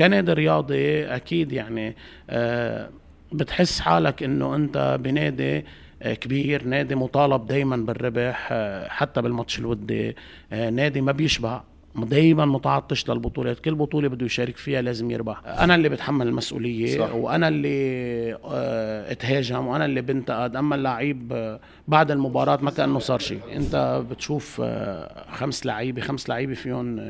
[0.00, 1.96] كنادي رياضي أكيد يعني
[2.30, 2.90] آه،
[3.32, 5.64] بتحس حالك إنه أنت بنادي
[6.02, 10.16] آه، كبير نادي مطالب دايما بالربح آه، حتى بالماتش الودي
[10.50, 11.62] نادي ما بيشبع
[11.96, 13.60] دايما متعطش للبطولات.
[13.60, 15.42] كل بطولة بده يشارك فيها لازم يربح.
[15.46, 17.14] أنا اللي بتحمل المسؤولية صح.
[17.14, 18.38] وأنا اللي
[19.10, 21.58] اتهاجم وأنا اللي بنتقد أما اللعيب
[21.88, 23.40] بعد المباراة ما كأنه صار شيء.
[23.56, 24.62] أنت بتشوف
[25.32, 27.00] خمس لعيبة خمس لعيبة فيهم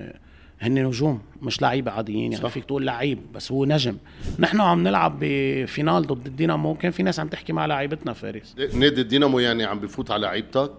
[0.61, 2.51] هن نجوم مش لعيبة عاديين يعني.
[2.51, 3.97] فيك تقول لعيب بس هو نجم.
[4.39, 8.57] نحن عم نلعب بفينال ضد الدينامو كان في ناس عم تحكي مع لعيبتنا فارس.
[8.75, 10.73] نادي الدينامو يعني عم بفوت على لعيبتك؟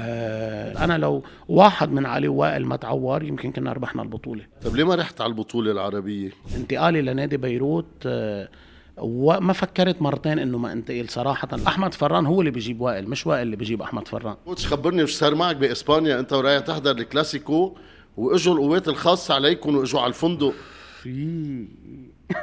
[0.00, 4.42] آه أنا لو واحد من علي وائل ما تعور يمكن كنا ربحنا البطولة.
[4.64, 8.48] طب ليه ما رحت على البطولة العربية؟ انتقالي لنادي بيروت آه
[8.96, 11.48] وما فكرت مرتين إنه ما انتقل صراحة.
[11.66, 14.36] أحمد فران هو اللي بيجيب وائل مش وائل اللي بيجيب أحمد فران.
[14.44, 17.76] coach خبرني وش صار معك بإسبانيا؟ أنت ورايح تحضر الكلاسيكو
[18.18, 20.54] وإجوا القوات الخاصة عليكم وإجوا على الفندق.
[21.02, 21.66] في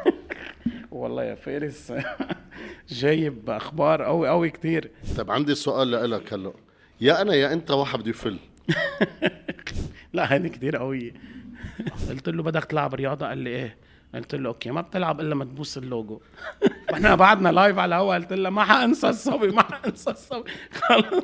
[0.92, 1.94] والله يا فارس
[2.90, 4.91] جايب أخبار قوي قوي كتير.
[5.18, 6.54] طيب عندي سؤال لك هلأ.
[7.02, 8.38] يا أنا يا أنت واحد بده يفل.
[10.14, 11.14] لا هذه كتير قوية
[12.10, 13.77] قلت له بدك تلعب رياضة؟ قال لي إيه.
[14.16, 16.21] قلت له okay ما بتلعب إلا ما تبوس اللوجو.
[16.90, 20.52] وإحنا بعدنا live على الهوا قلت له ما حأنسى الصبي ما حأنسى الصبي.
[20.74, 21.24] خلص.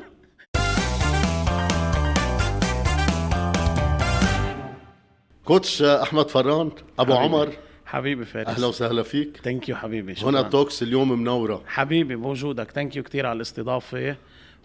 [5.52, 7.14] coach أحمد فران أبو حبيبي.
[7.14, 7.50] عمر.
[7.86, 8.48] حبيبي فارس.
[8.48, 9.40] أهلا وسهلا فيك.
[9.44, 10.30] thank you حبيبي شكرا.
[10.30, 11.64] هنا Talks اليوم منورة.
[11.68, 14.16] حبيبي بوجودك thank you كثير على الاستضافة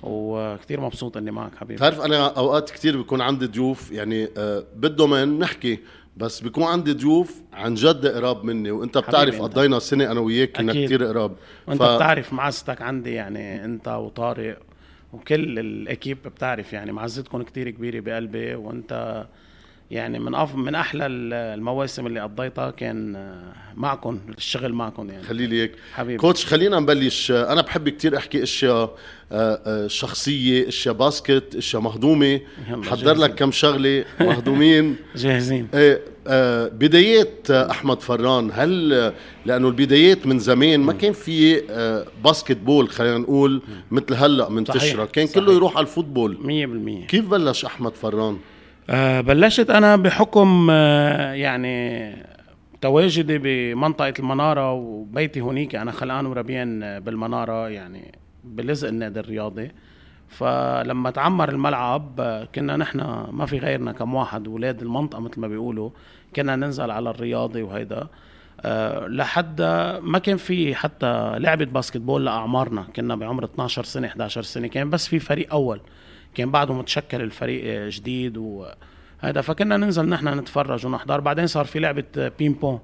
[0.03, 1.75] وكثير مبسوط إني معك حبيبي.
[1.75, 5.79] بتعرف أنا أوقات كثير بيكون عندي ضيوف يعني آه بدهم نحكي
[6.17, 10.73] بس بيكون عندي ضيوف عن جد قراب مني وأنت بتعرف قضينا سنة أنا وياك كنا
[10.73, 11.33] كثير قراب.
[11.67, 11.87] وأنت ف...
[11.87, 14.59] بتعرف معزتك عندي يعني أنت وطارق
[15.13, 19.27] وكل ال équipe بتعرف يعني معزتكم كثير كبيرة بقلبي وأنت
[19.91, 20.55] يعني من أف...
[20.55, 23.33] من أحلى المواسم اللي قضيتها كان
[23.77, 25.23] معكم الشغل معكم يعني.
[25.23, 25.73] خلي لي هيك.
[25.95, 26.19] حبيبي.
[26.19, 27.31] coach خلينا نبلش.
[27.31, 28.97] أنا بحب كتير أحكي أشياء
[29.33, 32.41] آه، آه، شخصية أشياء basket أشياء مهضومة.
[32.83, 34.97] حضر لك كم شغلة مهضومين.
[35.17, 35.69] جاهزين.
[35.75, 38.51] إيه آه، بدايات أحمد فران.
[38.55, 38.89] هل
[39.47, 41.63] لأنه البدايات من زمان ما كان في
[42.25, 45.05] basketball خلينا نقول مثل هلأ منتشرة.
[45.05, 45.45] كان صحيح.
[45.45, 46.39] كله يروح على ال football.
[47.05, 48.56] 100% كيف بلش أحمد فران؟ آه
[49.21, 52.17] بلشت أنا بحكم آه يعني
[52.81, 58.15] تواجدي بمنطقة المنارة وبيتي هونيك أنا خلقان وربيان بالمنارة يعني
[58.45, 59.71] بلزق النادي الرياضي.
[60.29, 62.99] فلما تعمر الملعب آه، كنا نحن
[63.31, 65.91] ما في غيرنا كم واحد ولاد المنطقة مثل ما بيقولوا.
[66.37, 68.07] كنا ننزل على الرياضي وهيدا.
[69.07, 69.63] لحد
[70.03, 72.83] ما كان في حتى لعبة باسكت بول لأعمارنا.
[72.97, 74.67] كنا بعمر 12 سنة 11 سنة.
[74.69, 75.81] كان بس في فريق أول.
[76.37, 81.21] كان بعده متشكل الفريق جديد وهذا فكنا ننزل نحن نتفرج ونحضر.
[81.21, 82.05] بعدين صار في لعبة
[82.39, 82.79] بين بون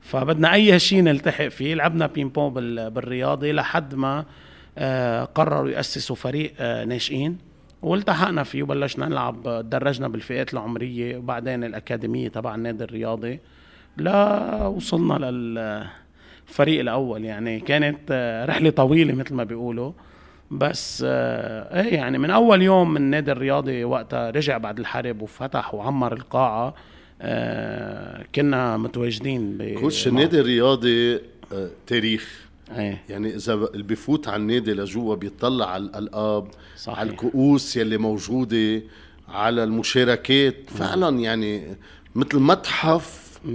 [0.00, 1.74] فبدنا أي شيء نلتحق فيه.
[1.74, 2.54] لعبنا بين بون
[2.90, 4.24] بالرياضي لحد ما
[4.78, 7.38] آه، قرروا يأسسوا فريق آه، ناشئين.
[7.82, 9.42] والتحقنا فيه وبلشنا نلعب.
[9.62, 13.40] تدرجنا بالفئات العمرية وبعدين الأكاديمية تبع النادي الرياضي.
[13.96, 17.60] لا وصلنا للفريق الأول يعني.
[17.60, 19.92] كانت آه، رحلة طويلة مثل ما بيقولوا.
[20.50, 25.74] بس آه إيه يعني من أول يوم من النادي الرياضي وقتها رجع بعد الحرب وفتح
[25.74, 26.74] وعمر القاعة
[27.22, 32.46] آه كنا متواجدين كوتش النادي الرياضي آه تاريخ.
[32.76, 33.02] إيه.
[33.08, 36.98] يعني إذا اللي بفوت على النادي لجوا بيطلع على الالقاب صحيح.
[36.98, 38.82] على الكؤوس يلي موجودة
[39.28, 40.54] على المشاركات.
[40.70, 41.76] فعلا يعني
[42.14, 43.48] مثل متحف 100%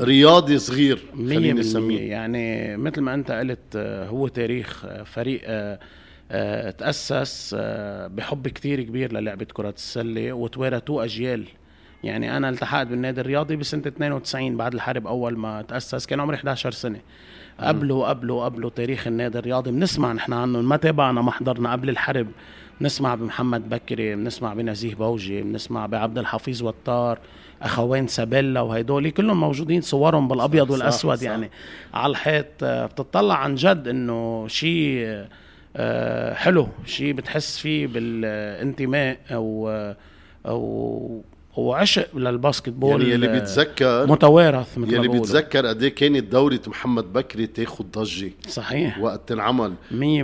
[0.00, 5.78] رياضي صغير 100% يعني مثل ما أنت قلت آه، هو تاريخ آه، فريق آه،
[6.70, 11.44] تأسس آه، بحب كتير كبير للعبة كرة السلة وتوارثوه أجيال.
[12.04, 16.70] يعني أنا التحقت بالنادي الرياضي بسنة 92 بعد الحرب أول ما تأسس كان عمري 11
[16.70, 17.00] سنة.
[17.60, 19.70] قبله قبله قبله تاريخ النادي الرياضي.
[19.70, 21.72] بنسمع نحن عنه ما تابعنا ما حضرنا.
[21.72, 22.26] قبل الحرب
[22.80, 27.18] بنسمع بمحمد بكري بنسمع بنزيه بوجي بنسمع بعبد الحفيظ وطار
[27.62, 29.10] اخوين سابيلا وهيدول.
[29.10, 31.22] كلهم موجودين صورهم بالأبيض والأسود صح.
[31.22, 31.46] يعني
[31.92, 31.98] صح.
[31.98, 32.46] على الحيط.
[32.62, 35.28] آه، بتطلع عن جد إنه شيء آه،
[36.34, 36.68] حلو.
[36.86, 39.70] شيء بتحس فيه بالانتماء أو
[40.46, 41.24] أو
[41.56, 47.12] وعشق للباسكت بول يعني اللي بيتذكر متوارث مثل يلي بيتذكر قد إيه كانت دورة محمد
[47.12, 48.98] بكري تاخذ ضجة صحيح.
[49.00, 49.74] وقت تنعمل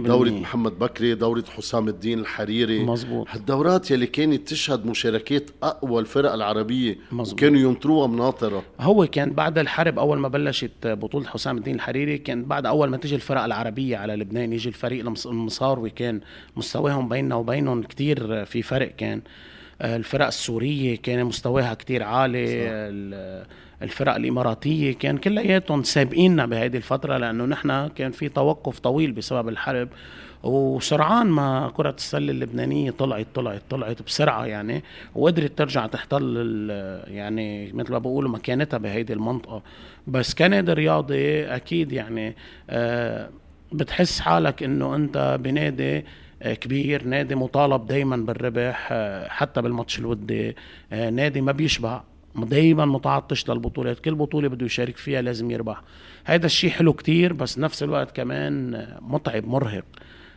[0.07, 2.85] دورة محمد بكري دورة حسام الدين الحريري.
[2.85, 7.41] مزبوط هالدورات يلي كانت تشهد مشاركات أقوى الفرق العربية مزبوط.
[7.41, 8.63] كانوا ينطروها مناطرة.
[8.81, 12.97] هو كان بعد الحرب أول ما بلشت بطولة حسام الدين الحريري كان بعد أول ما
[12.97, 16.21] تيجي الفرق العربية على لبنان يجي الفريق المصاروي كان
[16.57, 19.23] مستواهم بيننا وبينهم كتير في فرق كان.
[19.83, 22.45] الفرق السورية كان مستواها كتير عالي
[23.83, 29.89] الفرق الإماراتية كان كلياتهم سابقيننا بهذه الفترة لأنه نحن كان في توقف طويل بسبب الحرب.
[30.43, 34.83] وسرعان ما كرة السلة اللبنانية طلعت طلعت طلعت بسرعة يعني
[35.15, 36.37] وقدرت ترجع تحتل
[37.07, 39.63] يعني مثل ما بقولوا مكانتها بهيدي المنطقة.
[40.07, 42.37] بس كنادي رياضي أكيد يعني
[42.71, 43.29] آه
[43.73, 46.05] بتحس حالك إنه أنت بنادي آه،
[46.43, 50.57] كبير نادي مطالب دايما بالربح آه، حتى بالماتش الودي.
[50.93, 52.03] آه، نادي ما بيشبع
[52.37, 54.01] دايما متعطش للبطولات.
[54.01, 55.83] كل بطولة بده يشارك فيها لازم يربح.
[56.25, 59.85] هذا الشيء حلو كتير بس نفس الوقت كمان متعب مرهق.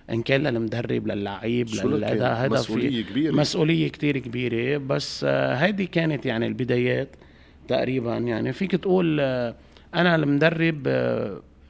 [0.09, 3.35] إن كان للمدرب للعيب للأداء هذا مسؤولية كبيرة.
[3.35, 4.77] مسؤولية كتير كبيرة.
[4.77, 7.15] بس هذه كانت يعني البدايات
[7.67, 8.17] تقريبا.
[8.17, 9.19] يعني فيك تقول
[9.95, 10.87] أنا المدرب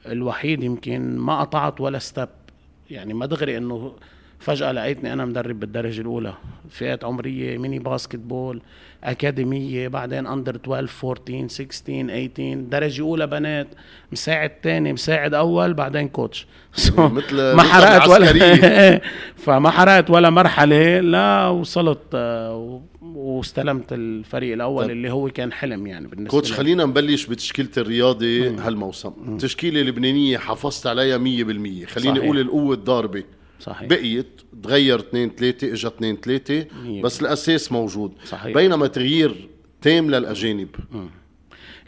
[0.06, 2.28] الوحيد يمكن ما قطعت ولا step
[2.90, 3.94] يعني ما دغري إنه
[4.42, 6.34] فجأة لقيتني أنا مدرب بالدرجة الأولى.
[6.70, 8.62] فئات عمرية mini basketball
[9.04, 13.66] أكاديمية بعدين under 12 14 16 18 درجة أولى بنات
[14.12, 16.46] مساعد تاني مساعد أول بعدين كوتش
[16.98, 19.00] مثل ما حرقت ولا
[19.44, 24.90] فما حرقت ولا مرحلة لا وصلت آه، واستلمت الفريق الأول طيب.
[24.90, 29.12] اللي هو كان حلم يعني بالنسبة كوتش خلينا نبلش بتشكيلة الرياضي هالموسم.
[29.28, 33.24] التشكيلة اللبنانية حافظت عليها 100% خليني أقول القوة الضاربة.
[33.62, 33.88] صحيح.
[33.88, 36.66] بقيت تغير 2 3 اجى 2 3
[37.02, 38.12] بس الأساس موجود.
[38.24, 38.54] صحيح.
[38.54, 39.48] بينما تغيير
[39.82, 40.68] تام للأجانب.
[40.92, 41.06] م.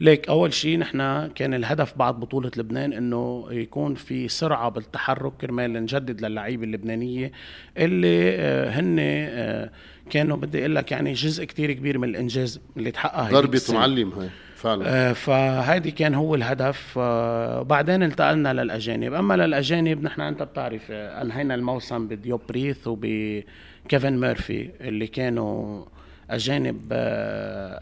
[0.01, 5.73] ليك أول شيء نحن كان الهدف بعد بطولة لبنان إنه يكون في سرعة بالتحرك كرمال
[5.73, 7.33] نجدد للعيبة اللبنانية
[7.79, 9.71] اللي آه، هن آه،
[10.11, 14.29] كانوا بدي أقول لك يعني جزء كتير كبير من الإنجاز اللي تحقق ضربة معلم هاي.
[14.65, 14.85] فعلا.
[14.87, 16.95] آه فهيدي كان هو الهدف.
[16.99, 19.15] آه بعدين انتقلنا للأجانب.
[19.15, 25.85] أما للأجانب نحن أنت بتعرف آه أنهينا الموسم بديوب ريث وبكيفن ميرفي اللي كانوا
[26.31, 26.81] أجانب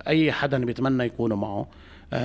[0.08, 1.66] أي حدا بيتمنى يكونوا معه.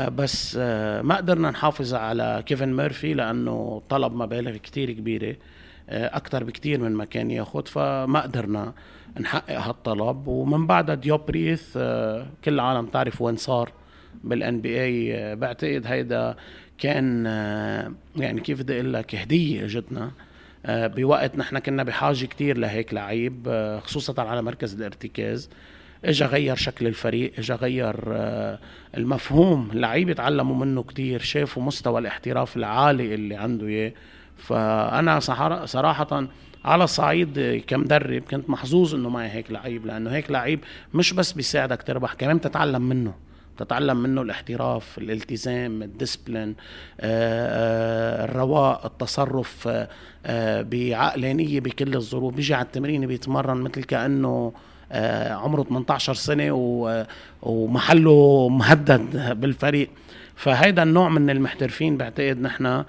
[0.09, 0.55] بس
[1.01, 5.35] ما قدرنا نحافظ على كيفن ميرفي لأنه طلب مبالغ كتير كبيرة
[5.89, 8.73] أكثر بكتير من ما كان ياخذ فما قدرنا
[9.19, 10.27] نحقق هالطلب.
[10.27, 13.71] ومن بعدها ديوب ريث آه كل العالم تعرف وين صار.
[14.23, 16.35] بال NBA بعتقد هيدا
[16.77, 20.11] كان آه، يعني كيف بدي أقول لك هدية إجتنا
[20.65, 25.49] آه، بوقت نحن كنا بحاجة كتير لهيك لعيب آه، خصوصا على مركز الارتكاز.
[26.05, 27.95] اجى غير شكل الفريق اجى غير
[28.97, 33.93] المفهوم لعيبه تعلموا منه كتير شافوا مستوى الاحتراف العالي اللي عنده إياه.
[34.37, 35.19] فأنا
[35.65, 36.27] صراحة
[36.65, 40.59] على صعيد كمدرب كنت محظوظ إنه معي هيك لعيب لأنه هيك لعيب
[40.93, 43.26] مش بس بيساعدك تربح كمان تتعلم منه.
[43.57, 46.55] تتعلم منه الاحتراف الالتزام الديسبلين آه،
[47.01, 49.67] آه، الرواء التصرف
[50.25, 52.33] آه، بعقلانية بكل الظروف.
[52.33, 54.53] بيجي على التمرين بيتمرن مثل كأنه
[55.31, 56.51] عمره 18 سنة
[57.41, 59.89] ومحله مهدد بالفريق.
[60.35, 62.83] فهيدا النوع من المحترفين بعتقد نحن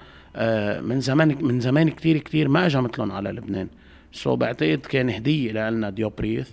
[0.81, 3.67] من زمان من زمان كتير كتير ما اجى مثلهم على لبنان.
[4.11, 6.49] so بعتقد كان هدية لنا ديوب ريث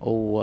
[0.00, 0.42] و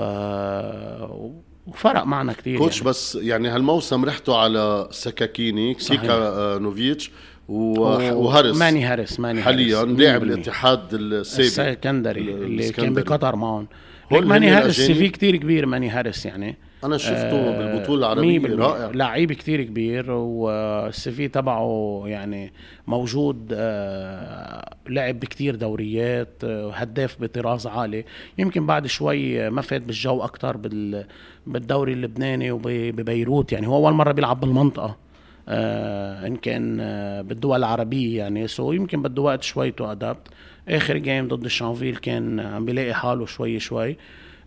[1.67, 2.89] وفرق معنا كثير coach يعني.
[2.89, 7.11] بس يعني هالموسم رحتوا على سكاكيني كيكا آه، نوفيتش
[7.49, 11.45] وهارس ماني هارس ماني حاليا لاعب الاتحاد السابق.
[11.45, 13.67] السكندري اللي كان بقطر معهم.
[14.11, 16.57] ماني هارس CV كثير كبير ماني هارس يعني.
[16.85, 18.55] أنا شفته آه بالبطولة العربية.
[18.55, 18.91] رائع.
[18.93, 22.53] لعيب كثير كبير وال CV تبعه يعني
[22.87, 28.05] موجود آه لعب بكثير دوريات آه هداف بطراز عالي.
[28.37, 31.05] يمكن بعد شوي ما فات بالجو أكثر بال
[31.47, 34.95] بالدوري اللبناني وببيروت يعني هو أول مرة بيلعب بالمنطقة
[35.49, 38.47] آه إن كان آه بالدول العربية يعني.
[38.47, 40.27] so يمكن بده وقت شوي to adapt
[40.69, 43.89] آخر game ضد الشانفيل كان عم بيلاقي حاله شوي شوي.
[43.91, 43.95] آه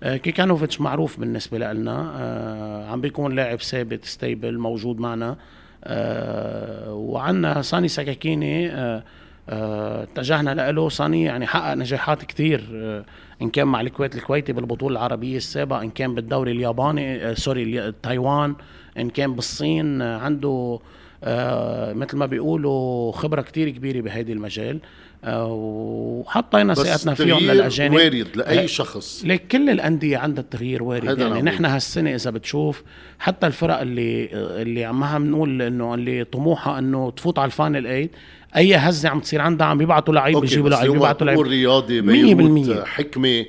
[0.03, 5.37] كيكانوفيتش معروف بالنسبة لنا آه عم بيكون لاعب ثابت stable موجود معنا.
[5.85, 9.05] آه وعندنا ساني سكاكيني آه
[9.49, 13.05] آه اتجهنا له ساني يعني حقق نجاحات كثير آه
[13.43, 18.55] إن كان مع الكويت الكويتي بالبطولة العربية السابقة إن كان بالدوري الياباني آه sorry تايوان
[18.99, 20.03] إن كان بالصين.
[20.03, 20.79] آه عنده
[21.25, 24.77] آه مثل ما بيقولوا خبرة كتير كبيرة بهيدي المجال.
[24.77, 24.81] آه
[25.27, 27.95] وحطينا ثقتنا فيهم للأجانب.
[27.95, 29.23] وارد لأي آه، شخص.
[29.25, 31.19] ليك كل الأندية عندها التغيير وارد.
[31.19, 32.83] يعني نحن هالسنة إذا بتشوف
[33.19, 34.29] حتى الفرق اللي
[34.63, 38.09] اللي عم بنقول إنه اللي طموحها إنه تفوت على الفاينل 8
[38.57, 41.41] أي هزة عم تصير عندها عم بيبعتوا لعيب بيجيبوا لعيب بيبعتوا لعيب.
[41.41, 43.45] رياضي بيروت حكمة.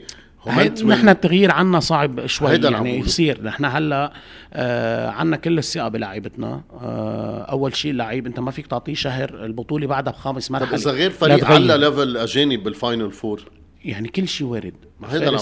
[0.86, 3.44] نحن التغيير عنا صعب شوي يعني يصير.
[3.44, 4.13] نحن هلا
[4.53, 9.88] آه عنا كل الثقة بلاعيبتنا آه أول شيء اللعيب أنت ما فيك تعطيه شهر البطولة
[9.88, 10.70] بعدها بخامس مرحلة.
[10.70, 13.41] طب إذا غير فريق على level أجانب بال final four؟
[13.86, 14.74] يعني كل شيء وارد.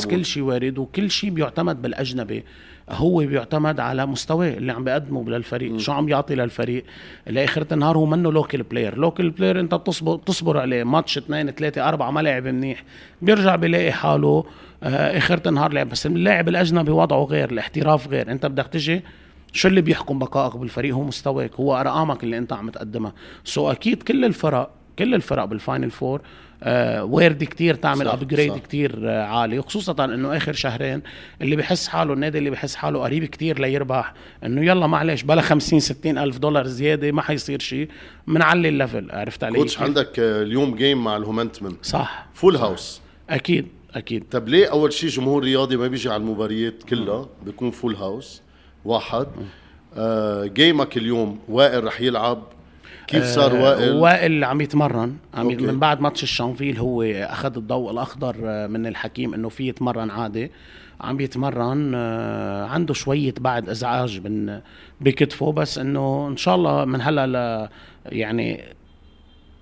[0.10, 2.44] كل شيء وارد وكل شيء بيعتمد بالأجنبي.
[2.90, 5.72] هو بيعتمد على مستواه اللي عم بيقدمه للفريق.
[5.72, 5.80] م.
[5.80, 6.84] شو عم يعطي للفريق؟
[7.28, 10.84] لآخرة النهار هو منه local player local player انت بتصبر تصبر عليه.
[10.84, 12.84] ماتش اثنين ثلاثة أربعة ما لعب منيح.
[13.22, 14.46] بيرجع بيلاقي حاله
[14.84, 15.90] آه آخرة النهار لعب.
[15.90, 18.32] بس اللاعب الأجنبي وضعه غير الاحتراف غير.
[18.32, 19.02] انت بدك تجي
[19.54, 23.14] شو اللي بيحكم بقائك بالفريق؟ هو مستواك هو أرقامك اللي انت عم تقدمها.
[23.44, 26.22] so أكيد كل الفرق كل الفرق بال final four
[26.64, 29.60] آه وارد كتير تعمل upgrade كتير آه عالي.
[29.60, 31.02] وخصوصا إنه آخر شهرين
[31.42, 34.14] اللي بحس حاله النادي اللي بحس حاله قريب كتير ليربح.
[34.44, 37.90] إنه يلا معلش بلا 50 60 ألف دولار زيادة ما حيصير شيء
[38.28, 39.12] بنعلي ال level.
[39.12, 41.76] عرفت علي coach عندك اليوم game مع الهومنتمن.
[41.84, 42.28] صح.
[42.34, 44.24] full house أكيد أكيد.
[44.32, 48.42] طب ليه أول شيء جمهور رياضي ما بيجي على المباريات كلها بيكون full house
[48.86, 49.28] واحد.
[49.98, 52.44] آه game ك اليوم وائل رح يلعب
[53.08, 55.66] كيف صار آه، وائل؟ وائل عم يتمرن عم okay.
[55.66, 60.52] من بعد ماتش الشانفيل هو أخذ الضوء الأخضر آه، من الحكيم إنه في يتمرن عادي.
[61.02, 64.60] عم يتمرن آه، عنده شوية بعد إزعاج من
[65.02, 67.70] بكتفه بس إنه إن شاء الله من هلا
[68.06, 68.64] يعني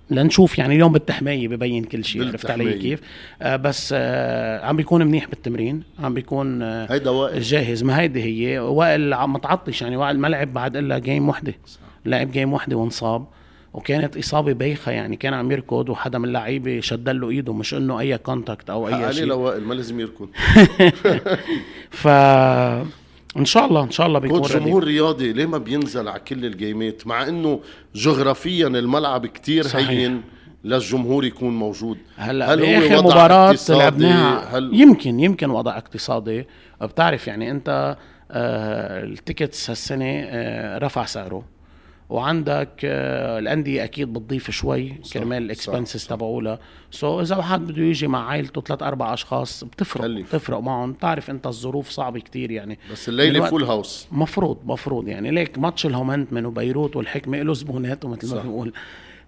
[0.09, 3.01] لنشوف يعني اليوم بالتحمية ببين كل شيء عرفت علي كيف؟
[3.41, 7.41] آه بس آه عم بيكون منيح بالتمرين عم بيكون آه هيدا وائل.
[7.41, 7.83] جاهز.
[7.83, 11.53] ما هيدي هي وائل متعطش يعني وائل ما لعب بعد إلا game وحده
[12.05, 13.25] لعب game وحده وانصاب.
[13.73, 17.99] وكانت إصابة بايخة يعني كان عم يركض وحدا من اللعيبة شد له إيده مش إنه
[17.99, 19.25] أي contact أو أي شيء.
[19.25, 20.29] لوائل ما لازم يركض.
[22.01, 22.07] ف
[23.37, 26.54] إن شاء الله إن شاء الله بيكون جمهور رياضي ليه ما بينزل على كل ال
[26.54, 27.59] game ات؟ مع إنه
[27.95, 30.21] جغرافيا الملعب كتير هين
[30.63, 31.97] للجمهور يكون موجود.
[32.17, 36.47] هلا هل بآخر مباراة لعبناها هل يمكن يمكن وضع اقتصادي.
[36.81, 37.97] بتعرف يعني أنت
[38.31, 41.54] آه ال tickets هالسنة آه رفع سعره.
[42.09, 46.59] وعندك آه، الأندية أكيد بتضيف شوي كرمال ال expenses تبعولها.
[46.91, 50.27] سو إذا واحد بده يجي مع عائلته ثلاث أربع أشخاص بتفرق خليف.
[50.27, 50.91] بتفرق معهم.
[50.91, 52.79] بتعرف أنت الظروف صعبة كتير يعني.
[52.91, 55.31] بس الليلة full house مفروض مفروض يعني.
[55.31, 58.73] ليك ماتش الهومنتمن وبيروت والحكمة له زبوناته مثل ما بنقول.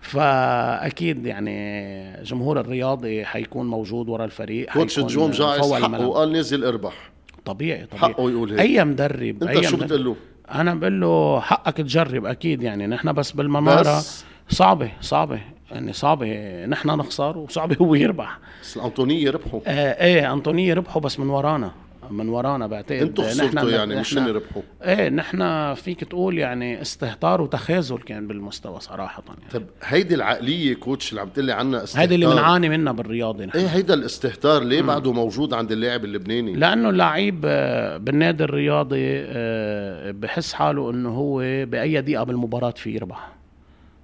[0.02, 7.12] فأكيد يعني جمهور الرياضي حيكون موجود ورا الفريق كوتش جون جايز حقه وقال نزل اربح.
[7.46, 8.14] طبيعي طبيعي.
[8.14, 8.60] حقه يقول هيك.
[8.60, 10.16] أي مدرب أنت أي شو بتقول له؟
[10.52, 14.26] أنا بقول له حقك تجرب أكيد يعني نحن بس بالمناره بس.
[14.50, 15.40] صعبة صعبة
[15.72, 18.40] يعني صعبة نحن نخسر وصعبة هو يربح.
[18.62, 21.72] بس الانطونيه ربحوا آه إيه أنطونية ربحوا بس من ورانا.
[22.12, 27.42] من ورانا بعتقد أنتوا خسرتوا يعني مش اللي ربحوا إيه نحن فيك تقول يعني استهتار
[27.42, 29.40] وتخاذل كان بالمستوى صراحة يعني.
[29.54, 32.04] طب هيدي العقلية كوتش اللي عم تقلي عنها استهتار.
[32.04, 33.58] هيدي اللي بنعاني منها بالرياضة نحن.
[33.58, 34.88] إيه هيدا الاستهتار ليه م.
[34.88, 41.38] بعده موجود عند اللاعب اللبناني؟ لأنه اللعيب آه، بالنادي الرياضي آه، بحس حاله إنه هو
[41.66, 43.30] بأي دقيقة بالمباراة في يربح.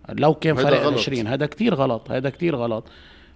[0.09, 2.87] لو كان فرق 20 هذا كتير غلط هذا كتير غلط.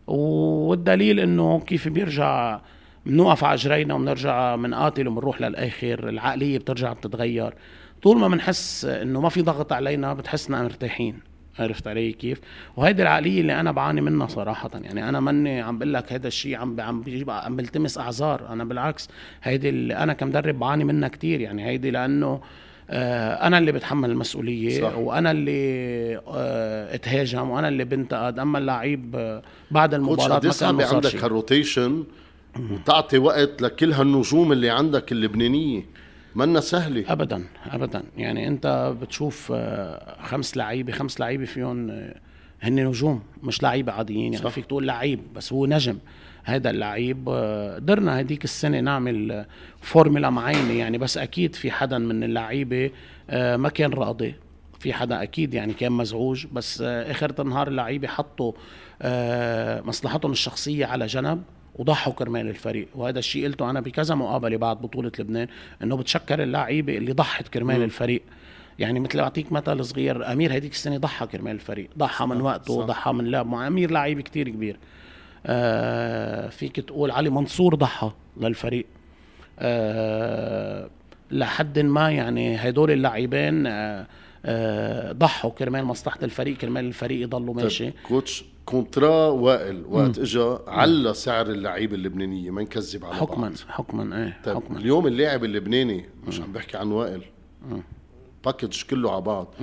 [0.07, 2.59] والدليل إنه كيف بيرجع
[3.07, 7.53] بنوقف على اجرينا وبنرجع بنقاتل وبنروح للآخر العقلية بترجع بتتغير.
[8.03, 11.19] طول ما بنحس إنه ما في ضغط علينا بتحسنا مرتاحين.
[11.59, 12.41] عرفت علي كيف؟
[12.77, 14.69] وهيدي العقلية اللي أنا بعاني منها صراحة.
[14.73, 18.47] يعني أنا ماني عم بقول لك هذا الشيء عم عم بجيب عم بلتمس أعذار.
[18.49, 19.09] أنا بالعكس
[19.43, 21.41] هيدي اللي أنا كمدرب بعاني منها كتير.
[21.41, 22.41] يعني هيدي لأنه
[22.89, 24.97] آه أنا اللي بتحمل المسؤولية صح.
[24.97, 28.39] وأنا اللي آه اتهاجم وأنا اللي بنتقد.
[28.39, 32.03] أما اللعيب آه بعد المباراة ما كان عندك هالروتيشن
[32.71, 35.83] وتعطي وقت لكل هالنجوم اللي عندك اللبنانية.
[36.35, 37.03] منا سهلة.
[37.07, 38.03] ابدا ابدا.
[38.17, 42.15] يعني أنت بتشوف آه، خمس لعيبة خمس لعيبة فيهم آه،
[42.61, 44.33] هن نجوم مش لعيبة عاديين.
[44.33, 44.51] يعني صح.
[44.51, 45.97] فيك تقول لعيب بس هو نجم.
[46.43, 49.45] هذا اللعيب آه، قدرنا هديك السنة نعمل
[49.81, 50.73] فورمولا معينة.
[50.73, 52.91] يعني بس أكيد في حدا من اللعيبة
[53.33, 54.35] ما كان راضي.
[54.79, 56.45] في حدا أكيد يعني كان مزعوج.
[56.53, 58.51] بس اخر النهار اللعيبة حطوا
[59.81, 61.43] مصلحتهم الشخصية على جنب.
[61.77, 62.87] وضحوا كرمال الفريق.
[62.95, 65.47] وهذا الشيء قلته أنا بكذا مقابلة بعد بطولة لبنان
[65.83, 67.83] إنه بتشكر اللعيبة اللي ضحت كرمال م.
[67.83, 68.21] الفريق.
[68.79, 71.89] يعني مثل أعطيك مثل صغير أمير هذيك السنة ضحى كرمال الفريق.
[71.97, 74.77] ضحى من وقته ضحى من لعب مع أمير لعيب كتير كبير.
[75.45, 78.85] آه فيك تقول علي منصور ضحى للفريق.
[79.59, 80.89] آه
[81.31, 84.07] لحد ما يعني هدول اللاعبين آه
[84.45, 86.57] آه ضحوا كرمال مصلحة الفريق.
[86.57, 87.91] كرمال الفريق يضلوا طيب، ماشي.
[88.07, 93.57] coach contract وائل وقت اجى على سعر اللعيبة اللبنانية ما نكذب على حكما بعض.
[93.67, 94.77] حكما إيه طيب حكما.
[94.77, 97.21] اليوم اللاعب اللبناني مش عم بحكي عن وائل.
[98.45, 99.53] package كله على بعض.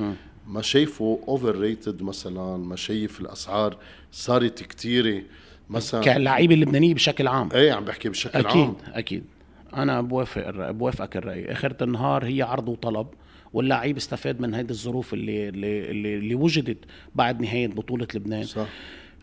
[0.46, 3.76] ما شايفه overrated مثلا؟ ما شايف الأسعار
[4.12, 5.22] صارت كتيرة
[5.70, 7.48] مثلا؟ كلاعيبه اللبنانيه بشكل عام.
[7.52, 8.76] إيه عم بحكي بشكل أكيد عام.
[8.84, 8.94] أكيد.
[8.94, 9.24] أكيد
[9.76, 11.52] أنا بوافق بوافقك الرأي.
[11.52, 13.06] آخرة النهار هي عرض وطلب.
[13.54, 16.78] واللعيب استفاد من هذه الظروف اللي اللي اللي, اللي وجدت
[17.14, 18.42] بعد نهاية بطولة لبنان.
[18.42, 18.66] صح.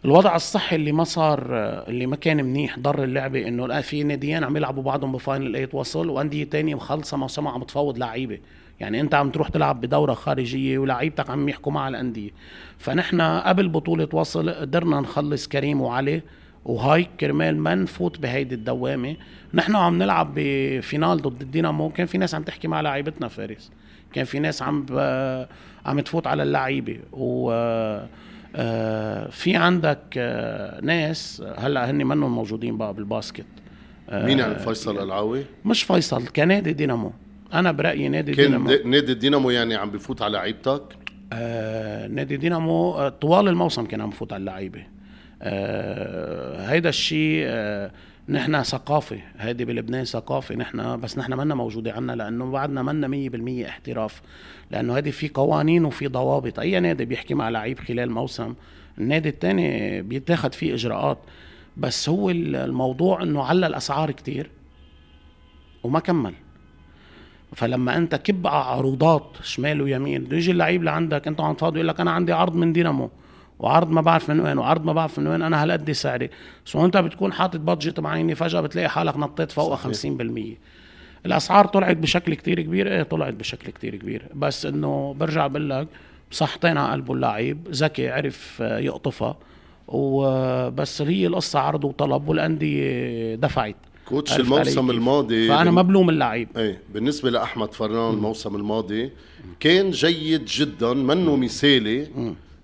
[0.06, 1.46] الوضع الصحي اللي ما صار
[1.88, 5.70] اللي ما كان منيح ضر اللعبة إنه الان في ناديين عم يلعبوا بعضهم بفاينل 8
[5.74, 8.40] وصل وأندية تانية مخلصة موسمها عم تفوض لعيبة.
[8.80, 12.30] يعني أنت عم تروح تلعب بدورة خارجية ولعيبتك عم يحكوا مع الأندية.
[12.78, 16.22] فنحن قبل بطولة وصل قدرنا نخلص كريم وعلي
[16.66, 19.16] وهاي كرمال ما نفوت بهيدي الدوامة.
[19.54, 23.72] نحن عم نلعب بفينال ضد الدينامو كان في ناس عم تحكي مع لعيبتنا فارس.
[24.14, 24.86] كان في ناس عم
[25.86, 27.00] عم تفوت على اللعيبة.
[27.12, 27.52] و
[28.56, 33.46] آه، في عندك آه، ناس هلأ هن منهم موجودين بقى بالباسكت.
[34.10, 37.12] آه، مين يعني؟ فيصل العاوي؟ مش فيصل كنادي دينامو.
[37.54, 38.70] أنا برأيي نادي كان دينامو.
[38.70, 40.82] كان نادي دينامو يعني عم بفوت على لعيبتك؟
[41.34, 44.84] آه نادي دينامو طوال الموسم كان عم بفوت على اللعيبة.
[45.42, 47.92] آه هيدا الشيء آه
[48.32, 53.30] نحن ثقافة هيدي بلبنان ثقافة نحن بس نحن منا موجودة عنا لأنه بعدنا منا مية
[53.30, 54.22] بالمية احتراف
[54.72, 58.54] لأنه هيدي في قوانين وفي ضوابط أي نادي بيحكي مع لعيب خلال موسم
[58.98, 61.18] النادي الثاني بيتاخد فيه إجراءات
[61.78, 64.50] بس هو الموضوع أنه على الأسعار كتير
[65.84, 66.34] وما كمل.
[67.56, 72.00] فلما أنت كب عروضات شمال ويمين بده يجي اللعيب لعندك انت عم تفاضل يقول لك
[72.00, 73.10] أنا عندي عرض من دينامو.
[73.62, 76.30] وعرض ما بعرف من وين وعرض ما بعرف من وين أنا هالقد سعري.
[76.66, 79.88] so أنت بتكون حاطط budget معينة فجأة بتلاقي حالك نطيت فوق 50%
[81.26, 84.26] الأسعار طلعت بشكل كتير كبير إيه طلعت بشكل كتير كبير.
[84.36, 85.88] بس إنه برجع بقول لك
[86.32, 89.38] صحتين على قلبه اللعيب ذكي عرف يقطفها.
[89.88, 93.76] وبس هي القصة عرض وطلب والأندية دفعت.
[94.06, 99.12] coach الموسم الماضي فأنا ما بلوم اللعيب إيه بالنسبة لأحمد فران الموسم الماضي
[99.60, 102.08] كان جيد جدا منه مثالي.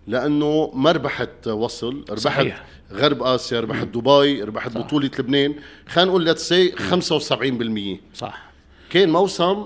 [0.08, 2.64] لأنه ما ربحت وصل ربحت صحيح.
[2.92, 4.78] غرب آسيا ربحت دبي ربحت صح.
[4.78, 5.56] بطولة لبنان.
[5.88, 8.52] خلينا نقول let's say 75% صح.
[8.90, 9.66] كان موسم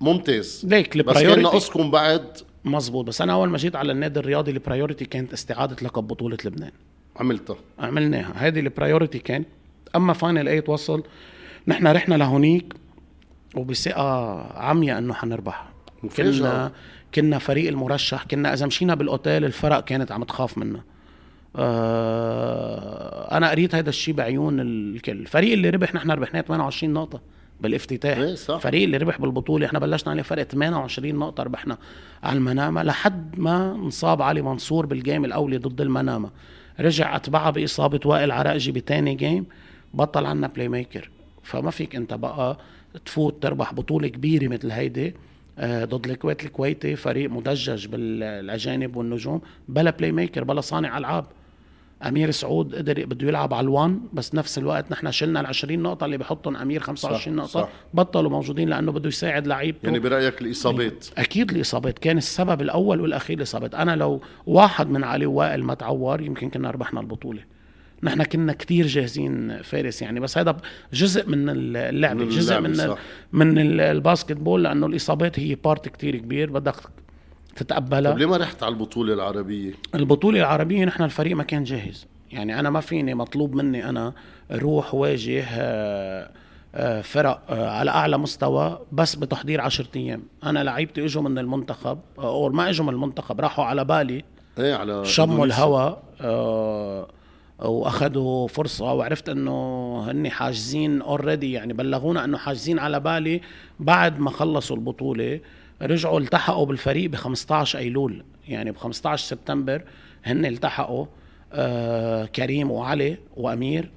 [0.00, 0.66] ممتاز.
[0.68, 4.56] ليك بس كان ناقصكم بعد مزبوط بس أنا أول ما جيت على النادي الرياضي ال
[4.56, 6.72] priority كانت استعادة لقب بطولة لبنان.
[7.16, 7.56] عملتها.
[7.78, 8.32] عملناها.
[8.36, 9.44] هذه ال priority كان.
[9.96, 11.02] أما final 8 وصل
[11.68, 12.74] نحن رحنا لهونيك
[13.56, 15.68] وبثقة عمياء إنه حنربح
[16.16, 16.72] كنا
[17.14, 20.80] كنا فريق المرشح كنا إذا مشينا بالأوتيل الفرق كانت عم تخاف منا.
[21.56, 25.12] آه أنا قريت هذا الشيء بعيون الكل.
[25.12, 27.20] الفريق اللي ربح نحن ربحناه 28 نقطة
[27.60, 28.18] بالافتتاح.
[28.18, 28.54] إيه صح.
[28.54, 31.78] الفريق اللي ربح بالبطولة إحنا بلشنا عليه فرق 28 نقطة ربحنا
[32.22, 36.30] على المنامة لحد ما انصاب علي منصور بالجيم الأولي ضد المنامة.
[36.80, 39.46] رجع اتبعها بإصابة وائل عراقجي بتاني game
[39.94, 41.10] بطل عنا playmaker
[41.42, 42.58] فما فيك أنت بقى
[43.04, 45.14] تفوت تربح بطولة كبيرة مثل هيدي.
[45.60, 46.44] ضد الكويت.
[46.44, 51.24] الكويتي فريق مدجج بالأجانب والنجوم بلا playmaker بلا صانع ألعاب.
[52.08, 55.82] أمير سعود قدر بده يلعب على ال one بس نفس الوقت نحن شلنا ال 20
[55.82, 57.46] نقطة اللي بحطهم أمير 25 صح نقطة.
[57.46, 57.68] صح.
[57.94, 59.86] بطلوا موجودين لأنه بده يساعد لعيبته.
[59.86, 61.98] يعني برأيك الإصابات؟ أكيد الإصابات.
[61.98, 63.74] كان السبب الأول والأخير الإصابات.
[63.74, 67.42] أنا لو واحد من علي وائل ما تعور يمكن كنا ربحنا البطولة.
[68.02, 70.56] نحن كنا كتير جاهزين فارس يعني بس هذا
[70.92, 72.98] جزء من اللعبة من جزء من صح.
[73.32, 76.76] من ال basketball لأنه الإصابات هي part كتير كبير بدك
[77.56, 82.06] تتقبلها طيب ليه ما رحت على البطولة العربية؟ البطولة العربية نحن الفريق ما كان جاهز
[82.32, 84.12] يعني أنا ما فيني مطلوب مني أنا
[84.52, 86.30] روح واجه آه،
[86.74, 91.98] آه، فرق آه، على أعلى مستوى بس بتحضير عشرة أيام أنا لعيبتي إجوا من المنتخب
[92.18, 94.24] أو ما إجوا من المنتخب راحوا على بالي
[94.58, 96.02] إيه على شموا الهواء
[97.64, 103.40] واخذوا فرصة وعرفت انه هن حاجزين already يعني بلغونا انه حاجزين على بالي
[103.80, 105.40] بعد ما خلصوا البطولة.
[105.82, 109.82] رجعوا التحقوا بالفريق ب 15 أيلول يعني ب 15 سبتمبر
[110.24, 111.06] هن التحقوا.
[111.52, 113.90] آه كريم وعلي وأمير.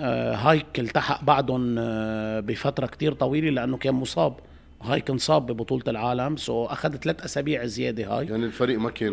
[0.00, 4.34] آه هايك التحق بعدهم آه بفترة كتير طويلة لأنه كان مصاب.
[4.82, 6.36] هايك انصاب ببطولة العالم.
[6.36, 8.26] so أخذ ثلاث أسابيع زيادة هايك.
[8.26, 9.12] يعني الفريق ما كان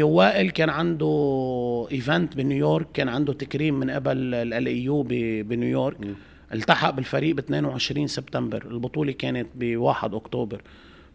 [0.00, 5.02] 100% وائل كان عنده event بنيويورك كان عنده تكريم من قبل ال UN
[5.42, 6.14] بنيويورك م.
[6.52, 8.66] التحق بالفريق ب 22 سبتمبر.
[8.70, 10.62] البطولة كانت ب 1 أكتوبر.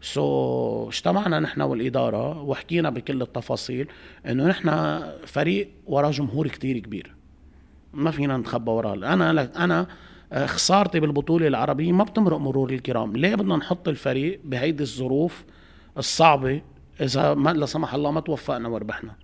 [0.00, 3.88] so, اجتمعنا نحن والإدارة وحكينا بكل التفاصيل
[4.26, 7.14] إنه نحن فريق وراه جمهور كتير كبير.
[7.94, 9.86] ما فينا نتخبى وراه أنا أنا
[10.34, 13.16] خسارتي بالبطولة العربية ما بتمرق مرور الكرام.
[13.16, 15.44] ليه بدنا نحط الفريق بهيدي الظروف
[15.98, 16.62] الصعبة
[17.00, 19.14] إذا ما لا سمح الله ما توفقنا وربحنا؟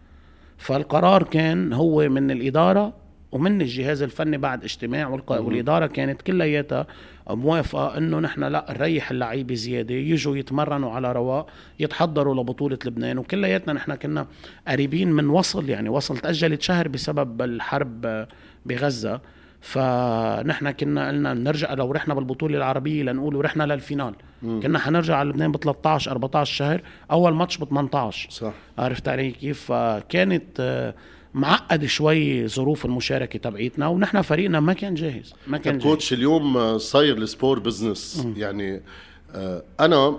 [0.59, 2.93] فالقرار كان هو من الإدارة
[3.33, 6.87] ومن الجهاز الفني بعد اجتماع والإدارة كانت كلياتها
[7.31, 13.73] موافقة إنه نحن لا نريح اللعيبة زيادة يجوا يتمرنوا على رواق يتحضروا لبطولة لبنان وكلياتنا
[13.73, 14.27] نحن كنا
[14.69, 18.27] قريبين من وصل يعني وصل تأجلت شهر بسبب الحرب
[18.67, 19.21] بغزة.
[19.61, 24.15] فنحن كنا قلنا نرجع لو رحنا بالبطولة العربية لنقول ورحنا للفينال.
[24.43, 24.61] مم.
[24.63, 28.53] كنا حنرجع على لبنان ب 13 14 شهر أول ماتش ب 18 صح.
[28.79, 30.95] عرفت علي كيف؟ فكانت
[31.35, 35.83] معقد شوي ظروف المشاركة تبعيتنا ونحن فريقنا ما كان جاهز ما كان جاهز.
[35.89, 38.83] coach اليوم صاير ال sport business يعني
[39.35, 40.19] آه، أنا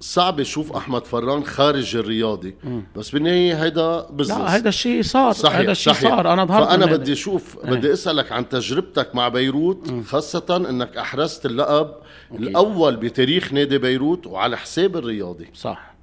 [0.00, 2.54] صعب أشوف أحمد فران خارج الرياضي.
[2.96, 6.86] بس بالنهايه هيدا business لا هيدا الشيء صار صحيح هيدا الشيء صار أنا ظهرت فأنا
[6.86, 7.70] بدي أشوف إيه.
[7.70, 10.02] بدي أسألك عن تجربتك مع بيروت مم.
[10.02, 11.90] خاصة إنك أحرزت اللقب
[12.30, 12.42] okay.
[12.42, 15.94] الأول بتاريخ نادي بيروت وعلى حساب الرياضي صح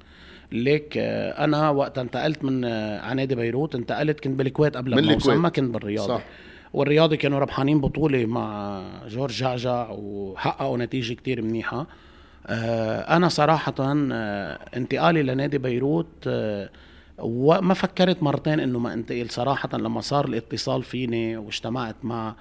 [0.51, 5.41] ليك آه، أنا وقت انتقلت من آه، على نادي بيروت انتقلت كنت بالكويت قبل الموسم
[5.41, 6.21] ما كنت بالرياضي صح.
[6.73, 11.87] والرياضي كانوا ربحانين بطولة مع جورج جعجع وحققوا نتيجة كتير منيحة
[12.47, 16.69] أنا صراحة آه، انتقالي لنادي بيروت آه،
[17.17, 19.29] وما فكرت مرتين إنه ما انتقل.
[19.29, 22.35] صراحة لما صار الاتصال فيني واجتمعت مع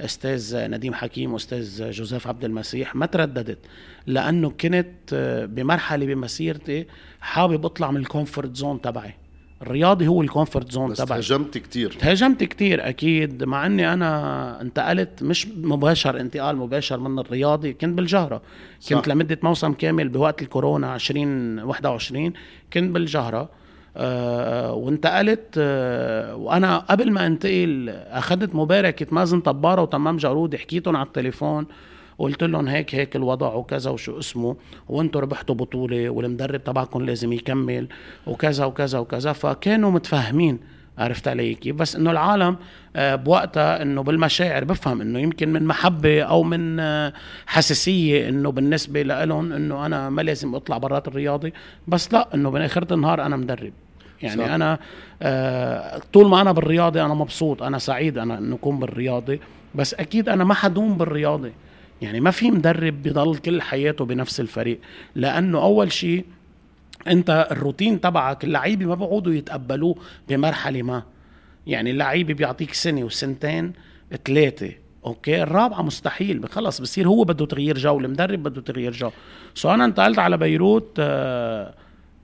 [0.00, 3.58] أستاذ نديم حكيم وأستاذ جوزيف عبد المسيح ما ترددت
[4.06, 5.14] لأنه كنت
[5.50, 6.86] بمرحلة بمسيرتي
[7.20, 9.14] حابب أطلع من ال comfort zone تبعي.
[9.62, 11.06] الرياضي هو ال comfort zone تبعي.
[11.06, 11.92] تهاجمت كتير.
[11.92, 13.44] تهاجمت كتير أكيد.
[13.44, 18.42] مع إني أنا انتقلت مش مباشر انتقال مباشر من الرياضي كنت بالجهرة.
[18.80, 18.96] صح.
[18.96, 22.32] كنت لمدة موسم كامل بوقت الكورونا 2021
[22.72, 23.48] كنت بالجهرة.
[23.96, 31.06] آه وانتقلت آه وأنا قبل ما أنتقل أخذت مباركة مازن طبارة وتمام جارودي حكيتهم على
[31.06, 31.66] التليفون.
[32.18, 34.56] وقلت لهم هيك هيك الوضع وكذا وشو اسمه
[34.88, 37.88] وأنتم ربحتوا بطولة والمدرب تبعكم لازم يكمل
[38.26, 39.32] وكذا وكذا وكذا.
[39.32, 40.58] فكانوا متفاهمين
[40.98, 42.56] عرفت علي كيف؟ بس إنه العالم
[42.96, 47.12] آه، بوقتها إنه بالمشاعر بفهم إنه يمكن من محبة أو من آه،
[47.46, 51.52] حساسية إنه بالنسبة لهم إنه أنا ما لازم أطلع برات الرياضي
[51.88, 53.72] بس لا إنه باخر النهار أنا مدرب.
[54.22, 54.50] يعني صح.
[54.52, 54.78] أنا
[55.22, 59.38] آه طول ما أنا بالرياضة أنا مبسوط أنا سعيد أنا إنه أكون بالرياضة.
[59.74, 61.50] بس أكيد أنا ما حدوم بالرياضة.
[62.02, 64.78] يعني ما في مدرب بيضل كل حياته بنفس الفريق
[65.14, 66.24] لأنه أول شيء
[67.06, 69.96] أنت الروتين تبعك اللعيبة ما بيقعدوا يتقبلوه
[70.28, 71.02] بمرحلة ما.
[71.66, 73.72] يعني اللعيبة بيعطيك سنة وسنتين
[74.24, 74.72] ثلاثة
[75.06, 79.10] okay؟ الرابعة مستحيل خلص بصير هو بده تغيير جو المدرب بده تغيير جو.
[79.54, 81.74] so أنا انتقلت على بيروت آآ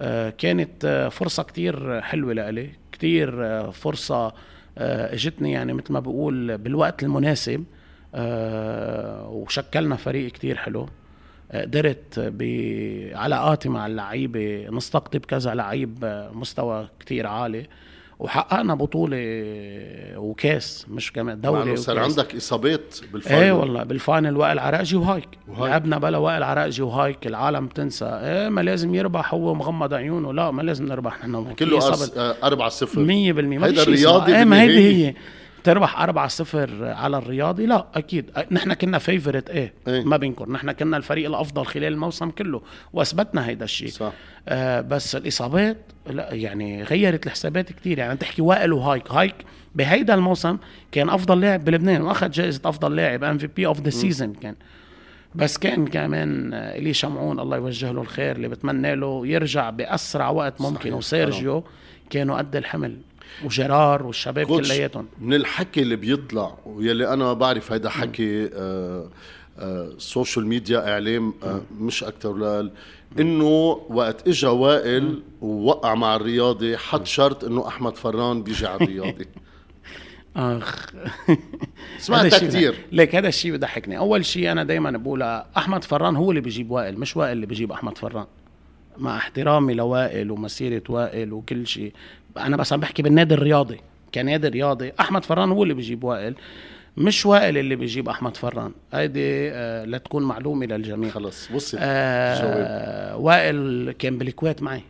[0.00, 4.26] آآ كانت آه، فرصة كتير حلوة لإلي كتير آه، فرصة
[4.78, 7.60] آه، إجتني يعني مثل ما بقول بالوقت المناسب.
[7.60, 7.83] آه،
[9.28, 10.88] وشكلنا فريق كتير حلو.
[11.52, 17.66] آه، قدرت بعلاقاتي مع اللعيبة نستقطب كذا لعيب مستوى كتير عالي.
[18.18, 19.16] وحققنا بطولة
[20.16, 23.42] وكاس مش كمان دوري صار عندك إصابات بال final.
[23.42, 25.28] إيه والله بال final وائل عراقجي وهايك.
[25.58, 28.04] لعبنا بلا وائل عراقجي وهايك العالم تنسى.
[28.04, 30.32] إيه ما لازم يربح هو مغمض عيونه.
[30.32, 31.78] لا ما لازم نربح نحن كله
[32.44, 35.14] 4 0 100% ما هيدا الرياضي إيه ما هيدي هي.
[35.64, 38.30] تربح 4 0 على الرياضي؟ لا أكيد.
[38.50, 43.46] نحن كنا favorite إيه, إيه؟ ما بنكر نحن كنا الفريق الأفضل خلال الموسم كله وأثبتنا
[43.46, 43.88] هيدا الشيء.
[43.88, 44.12] صح.
[44.48, 45.76] آه بس الإصابات
[46.10, 47.98] لا يعني غيرت الحسابات كتير.
[47.98, 49.12] يعني تحكي وائل وهايك.
[49.12, 49.34] هايك
[49.74, 50.56] بهيدا الموسم
[50.92, 52.02] كان أفضل لاعب بلبنان.
[52.02, 54.54] واخذ جائزة أفضل لاعب MVP of the season كان.
[55.34, 60.60] بس كان كمان إلي شمعون الله يوجه له الخير اللي بتمنى له يرجع بأسرع وقت
[60.60, 60.92] ممكن.
[60.92, 61.64] وسيرجيو
[62.10, 62.96] كانوا قد الحمل.
[63.44, 65.06] وجيرار والشباب كلياتهم.
[65.20, 69.08] من الحكي اللي بيطلع ويلي أنا بعرف هيدا حكي آه
[69.58, 72.70] آه social media إعلام آه مش أكثر ولا
[73.20, 73.44] إنه
[73.90, 79.26] وقت اجى وائل ووقع مع الرياضي حط شرط إنه أحمد فران بيجي على الرياضي.
[80.36, 80.86] آخ.
[81.98, 83.98] سمعتها كثير ليك هذا الشيء بضحكني.
[83.98, 85.22] أول شيء أنا دائما بقول
[85.56, 88.26] أحمد فران هو اللي بيجيب وائل مش وائل اللي بيجيب أحمد فران.
[88.98, 91.92] مع احترامي لوائل ومسيرة وائل وكل شيء.
[92.36, 93.80] أنا بس عم بحكي بالنادي الرياضي
[94.14, 94.92] كنادي رياضي.
[95.00, 96.34] أحمد فران هو اللي بيجيب وائل
[96.96, 98.72] مش وائل اللي بيجيب أحمد فران.
[98.92, 101.10] هيدي آه لتكون معلومة للجميع.
[101.10, 104.82] خلص وصل آه وائل كان بالكويت معي.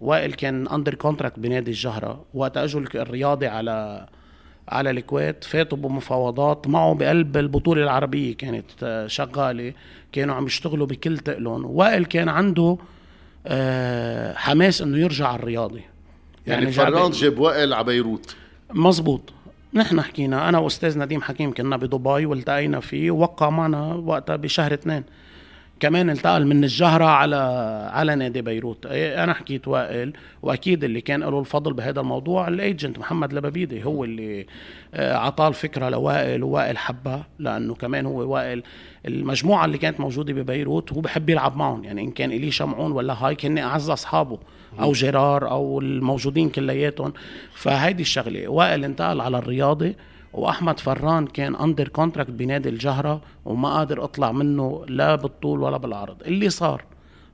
[0.00, 2.24] وائل كان under contract بنادي الجهرة.
[2.34, 4.06] وقت أجوا الرياضي على
[4.68, 9.72] على الكويت فاتوا بمفاوضات معه بقلب البطولة العربية كانت آه، شغالة.
[10.12, 11.64] كانوا عم يشتغلوا بكل تقلهم.
[11.64, 12.78] وائل كان عنده
[13.46, 15.82] آه حماس إنه يرجع على الرياضي.
[16.46, 18.36] يعني, يعني فران جاب وائل على بيروت.
[18.74, 19.32] مزبوط
[19.74, 25.04] نحن حكينا أنا وأستاذ نديم حكيم كنا بدبي والتقينا فيه ووقع معنا وقتها بشهر اثنين.
[25.80, 27.36] كمان انتقل من الجهرة على
[27.92, 28.86] على نادي بيروت.
[28.86, 33.84] إيه، أنا حكيت وائل وأكيد اللي كان له الفضل بهذا الموضوع ال agent محمد لبابيدي
[33.84, 34.46] هو اللي
[34.94, 38.62] أعطاه الفكرة لوائل ووائل حبها لأنه كمان هو وائل
[39.06, 41.84] المجموعة اللي كانت موجودة ببيروت هو بحب يلعب معهم.
[41.84, 44.38] يعني إن كان إيلي شمعون ولا هاي هن أعز أصحابه
[44.80, 47.12] أو جيرار أو الموجودين كلياتهم.
[47.54, 48.48] فهيدي الشغلة.
[48.48, 49.96] وائل انتقل على الرياضي
[50.32, 56.22] وأحمد فران كان under contract بنادي الجهرة وما قادر أطلع منه لا بالطول ولا بالعرض.
[56.22, 56.84] اللي صار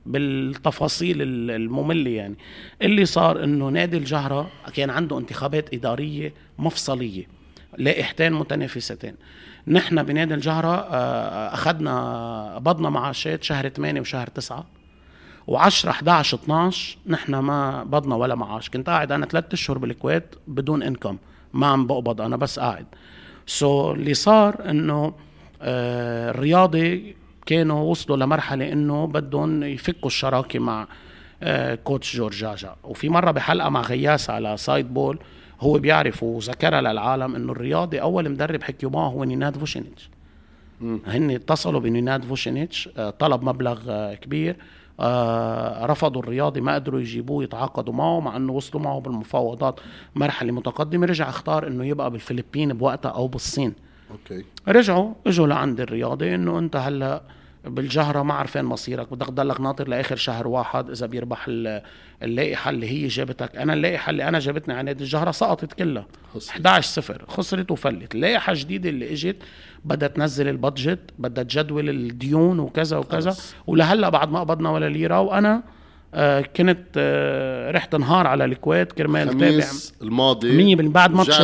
[0.05, 2.35] بالتفاصيل المملة يعني
[2.81, 7.27] اللي صار إنه نادي الجهرة كان عنده انتخابات إدارية مفصلية
[7.77, 9.15] لائحتين متنافستين
[9.67, 14.65] نحن بنادي الجهرة آه، أخذنا قبضنا معاشات شهر 8 وشهر 9
[15.51, 18.69] و10 11 12 نحن ما بدنا ولا معاش.
[18.69, 21.17] كنت قاعد أنا ثلاثة أشهر بالكويت بدون income
[21.53, 22.85] ما عم بقبض أنا بس قاعد.
[23.45, 25.13] so, اللي صار إنه
[25.61, 30.87] آه الرياضي كانوا وصلوا لمرحلة إنه بدهم يفكوا الشراكة مع
[31.43, 32.75] آه coach جورج جعجع.
[32.83, 35.19] وفي مرة بحلقة مع غياس على سايد بول
[35.63, 40.09] هو بيعرف وذكرها للعالم إنه الرياضي أول مدرب حكيوا معه هو نيناد فوشينيتش.
[40.81, 44.55] هن اتصلوا بنيناد فوشينيتش آه، طلب مبلغ آه، كبير
[44.99, 49.79] آه رفضوا الرياضي ما قدروا يجيبوه يتعاقدوا معه مع إنه وصلوا معه بالمفاوضات
[50.15, 51.05] مرحلة متقدمة.
[51.07, 53.73] رجع اختار إنه يبقى بالفلبين بوقتها أو بالصين.
[54.11, 54.45] okay.
[54.67, 57.21] رجعوا إجوا لعند الرياضي إنه أنت هلأ
[57.65, 59.13] بالجهرة ما عارفين مصيرك.
[59.13, 61.45] بدك تضلك ناطر لآخر شهر واحد إذا بيربح
[62.23, 63.55] اللائحة اللي هي جابتك.
[63.55, 66.05] أنا اللائحة اللي أنا جابتني على نادي الجهرة سقطت كلها.
[66.49, 68.15] 11 0 خسرت وفلت.
[68.15, 69.37] اللائحة الجديدة اللي إجت
[69.85, 73.31] بدها تنزل البادجت بدها تجدول الديون وكذا وكذا.
[73.31, 73.55] خلص.
[73.67, 75.63] ولهلأ بعد ما قبضنا ولا ليرة وأنا
[76.13, 79.65] آه كنت آه رحت نهار على الكويت كرمال تابع
[80.01, 81.41] الماضي بعد ماتش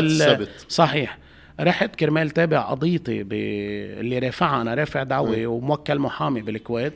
[0.67, 1.17] صحيح.
[1.59, 6.93] رحت كرمال تابع قضيتي اللي رافعها أنا رافع دعوة وموكل محامي بالكويت.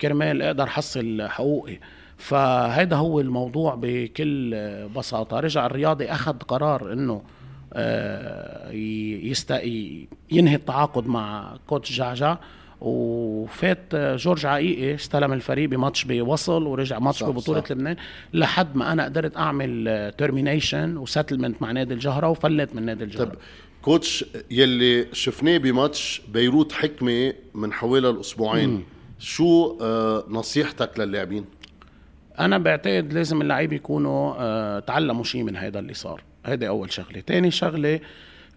[0.00, 1.78] كرمال أقدر حصل حقوقي.
[2.16, 4.56] فهذا هو الموضوع بكل
[4.96, 5.40] بساطة.
[5.40, 7.22] رجع الرياضي أخذ قرار إنه
[7.72, 8.70] آه،
[9.22, 9.50] يست...
[10.30, 12.36] ينهي التعاقد مع coach جعجع.
[12.80, 17.72] وفات جورج عقيقي استلم الفريق بماتش بوصل ورجع ماتش صح ببطولة صح.
[17.72, 17.96] لبنان.
[18.34, 23.24] لحد ما أنا قدرت أعمل termination و settlement مع نادي الجهرة وفلت من نادي الجهرة.
[23.24, 23.36] طب
[23.86, 28.68] coach يلي شفناه بماتش بيروت حكمة من حوالي الأسبوعين.
[28.68, 28.82] مم.
[29.18, 31.44] شو آه نصيحتك للاعبين؟
[32.38, 36.22] أنا بعتقد لازم اللعيبه يكونوا آه تعلموا شيء من هذا اللي صار.
[36.44, 37.20] هذه أول شغلة.
[37.20, 38.00] تاني شغلة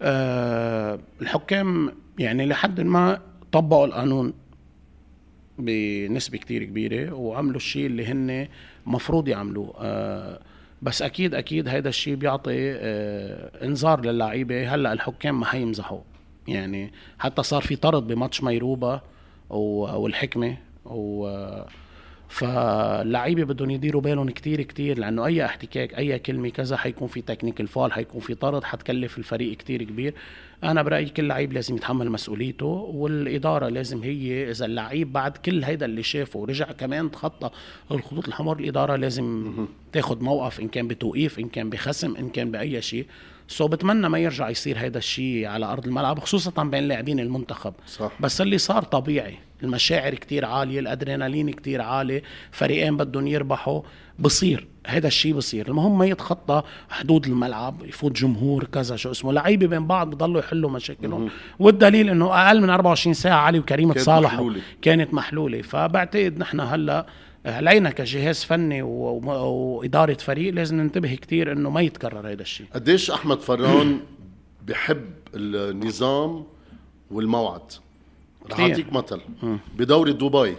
[0.02, 3.20] آه الحكام يعني لحد ما
[3.52, 4.32] طبقوا القانون
[5.58, 8.48] بنسبة كتير كبيرة وعملوا الشيء اللي هن
[8.86, 9.74] مفروض يعملوه.
[10.82, 14.74] بس أكيد أكيد هذا الشيء بيعطي آه إنذار للعيبة.
[14.74, 16.00] هلأ الحكام ما حيمزحوا
[16.48, 19.00] يعني حتى صار في طرد بماتش ميروبا
[19.50, 21.30] والحكمة و
[22.28, 27.66] فاللعيبة بدهم يديروا بالهم كتير كتير لأنه أي احتكاك أي كلمة كذا حيكون في تكنيكال
[27.66, 30.14] فال حيكون في طرد حتكلف الفريق كتير كبير.
[30.64, 35.86] أنا برأيي كل لعيب لازم يتحمل مسؤوليته والإدارة لازم هي إذا اللعيب بعد كل هيدا
[35.86, 37.50] اللي شافه ورجع كمان تخطى
[37.90, 39.52] الخطوط الحمر الإدارة لازم
[39.92, 43.06] تاخذ موقف إن كان بتوقيف إن كان بخصم إن كان بأي شيء.
[43.48, 47.74] سو بتمنى ما يرجع يصير هذا الشيء على أرض الملعب خصوصا بين لاعبين المنتخب.
[47.86, 48.12] صح.
[48.20, 53.82] بس اللي صار طبيعي المشاعر كتير عالية الأدرينالين كتير عالي فريقين بدهم يربحوا
[54.18, 54.66] بصير.
[54.86, 55.68] هذا الشيء بصير.
[55.68, 60.70] المهم ما يتخطى حدود الملعب يفوت جمهور كذا شو اسمه لعيبة بين بعض بضلوا يحلوا
[60.70, 61.30] مشاكلهم.
[61.58, 64.52] والدليل إنه أقل من 24 ساعة علي وكريم تصالحوا.
[64.82, 65.62] كانت محلولة.
[65.62, 67.06] فبعتقد نحن هلأ
[67.46, 72.66] علينا كجهاز فني وإدارة فريق لازم ننتبه كتير إنه ما يتكرر هذا الشيء.
[72.74, 74.00] قديش أحمد فران
[74.66, 76.44] بحب النظام
[77.10, 77.72] والموعد؟
[78.50, 79.20] رح أعطيك مثل.
[79.76, 80.56] بدوري دبي.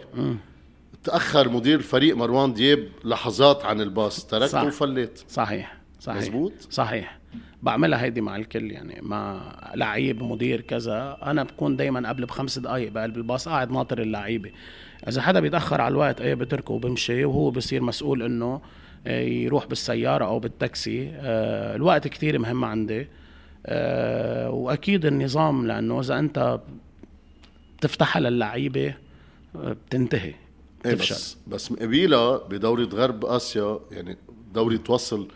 [1.04, 4.26] تأخر مدير الفريق مروان دياب لحظات عن الباص.
[4.26, 4.64] تركته صح.
[4.64, 5.24] وفليت.
[5.30, 5.78] صحيح.
[6.00, 6.18] صحيح.
[6.18, 7.18] مزبوط صحيح.
[7.64, 9.42] بعملها هيدي مع الكل يعني مع
[9.76, 11.18] لعيب مدير كذا.
[11.24, 14.52] أنا بكون دايما قبل بخمس دقائق بقلب الباص قاعد ناطر اللعيبة.
[15.08, 18.62] إذا حدا بيتأخر على الوقت إيه بتركه وبمشي وهو بصير مسؤول إنه
[19.08, 21.12] آه، يروح بالسيارة أو بالتاكسي.
[21.16, 23.08] آه، الوقت كتير مهم عندي.
[23.66, 26.60] آه، وأكيد النظام لأنه إذا أنت
[27.78, 28.94] بتفتحها للعيبة
[29.56, 30.34] بتنتهي.
[30.86, 34.18] إيه بس بس قبيلة بدورة غرب آسيا يعني
[34.54, 35.28] دوري توصل.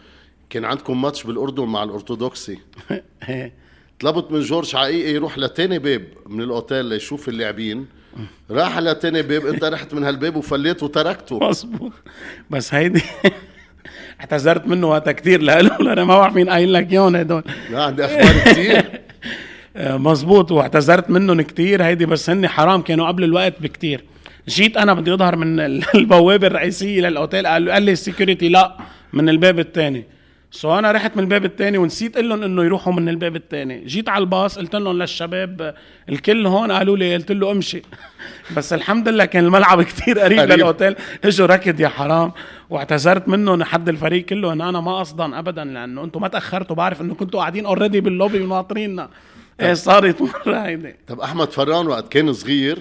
[0.50, 2.58] كان عندكم ماتش بالأردن مع الأرثوذكسي.
[3.30, 3.54] إيه.
[4.00, 7.86] طلبت من جورج حقيقي يروح لتاني باب من الأوتيل ليشوف اللاعبين.
[8.52, 11.40] راح لتاني باب انت رحت من هالباب وفليت وتركته.
[11.40, 11.92] مظبوط.
[12.50, 13.02] بس هيدي
[14.20, 17.44] اعتذرت منه وقتها كثير لقاله أنا ما بعرف مين قايل لك إياهم هدول.
[17.72, 19.02] لا عندي أخبار كثير
[19.78, 24.04] مزبوط واعتذرت منهم كثير هيدي بس هن حرام كانوا قبل الوقت بكثير
[24.50, 25.60] جيت أنا بدي أظهر من
[25.96, 27.48] البوابة الرئيسية للأوتيل.
[27.48, 28.78] قال لي ال security لا
[29.14, 30.04] من الباب الثاني
[30.52, 34.10] so أنا رحت من الباب الثاني ونسيت أقول لهم إنه يروحوا من الباب الثاني جيت
[34.10, 35.76] على الباص قلت لهم للشباب
[36.10, 37.82] الكل هون قالوا لي قلت له امشي.
[38.58, 40.96] بس الحمد لله كان الملعب كتير قريب للأوتيل.
[41.24, 42.32] إجوا ركض يا حرام.
[42.70, 46.76] واعتذرت منهم حد الفريق كله ان أنا ما قصدا ابدا لأنه أنتم ما تأخرتوا.
[46.76, 49.10] بعرف إنه كنتوا قاعدين already بال lobby وناطريننا.
[49.62, 50.96] إيه صارت مرة هيدي.
[51.08, 52.78] طب أحمد فران وقت كان صغير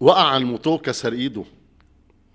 [0.00, 1.44] وقع على الموتو كسر ايده.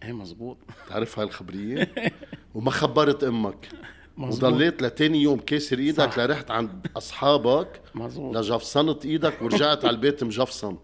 [0.03, 0.57] إيه مزبوط
[0.89, 1.91] تعرف هاي الخبرية؟
[2.55, 3.69] وما خبرت أمك.
[4.17, 4.43] مزبوط.
[4.43, 10.77] وضليت لتاني يوم كاسر إيدك لرحت عند أصحابك مزبوط لجفصنت إيدك ورجعت على البيت مجفصن.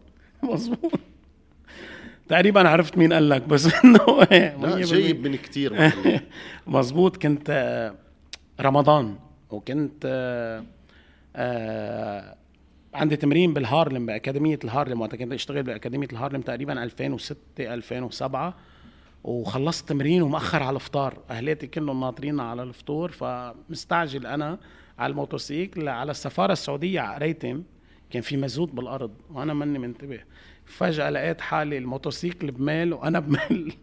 [0.43, 0.91] مزبوط
[2.27, 5.91] تقريبا عرفت مين قال لك بس إنه لا جايب من كثير
[6.67, 7.95] مزبوط كنت آه،
[8.61, 9.15] رمضان
[9.49, 10.63] وكنت آه،
[11.35, 12.35] آه،
[12.93, 18.55] عندي تمرين بالهارلم بأكاديمية الهارلم وقت كنت أشتغل بأكاديمية الهارلم تقريبا 2006 2007
[19.23, 21.17] وخلصت تمرين ومأخر على الفطار.
[21.29, 24.59] أهلاتي كلهم ناطرين على الفطور فمستعجل أنا
[24.99, 27.63] على الموتوسيكل على السفارة السعودية على قريتم
[28.09, 30.19] كان في مزود بالأرض وأنا ماني منتبه.
[30.65, 33.77] فجأة لقيت حالي الموتوسيكل بميل وأنا بميل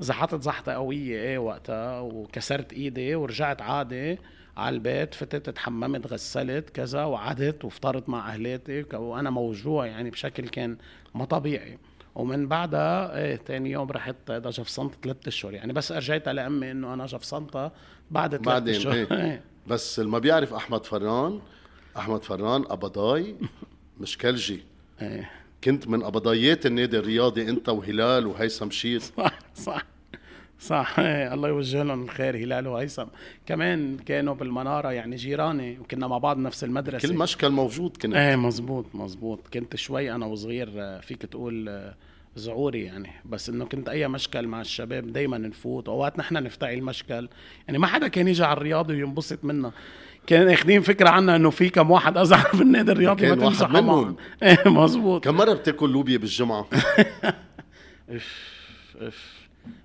[0.00, 4.18] زحطت زحطة قوية إيه وقتها وكسرت إيدي ورجعت عادي.
[4.58, 10.76] على البيت فتت تحممت غسلت كذا وعدت وفطرت مع أهلاتي وأنا موجوع يعني بشكل كان
[11.14, 11.78] ما طبيعي
[12.14, 17.06] ومن بعدها إيه تاني يوم رحت جفصنت ثلاث أشهر يعني بس ارجيت لامي إنه أنا
[17.06, 17.72] جفصنتها
[18.10, 19.06] بعد ثلاث أشهر إيه.
[19.24, 19.42] إيه.
[19.66, 21.40] بس اللي ما بيعرف أحمد فران
[21.96, 23.36] أحمد فران أبضاي
[24.00, 24.62] مش كلجي
[25.02, 25.30] إيه.
[25.64, 29.97] كنت من ابضايات النادي الرياضي أنت وهلال وهيثم شير صح صح
[30.60, 30.98] صح.
[30.98, 33.04] إيه الله يوجه لهم الخير هلال وهيثم.
[33.46, 37.08] كمان كانوا بالمنارة يعني جيراني وكنا مع بعض نفس المدرسة.
[37.08, 38.14] كل مشكل موجود كنت.
[38.14, 41.80] إيه مزبوط مزبوط كنت شوي أنا وصغير فيك تقول
[42.36, 43.10] زعوري يعني.
[43.24, 47.28] بس إنه كنت أي مشكل مع الشباب دائما نفوت أوقات نحن نفتعل مشكل
[47.66, 49.72] يعني ما حدا كان يجي على الرياضي وينبسط منا
[50.26, 54.16] كان اخذين فكرة عنا إنه في كم واحد أزعل بالنادي الرياضي ما تمزح منهم.
[54.42, 56.68] إيه مزبوط كم مرة بتاكل لوبيا بالجمعة؟
[58.10, 58.52] إف
[59.00, 59.37] إف.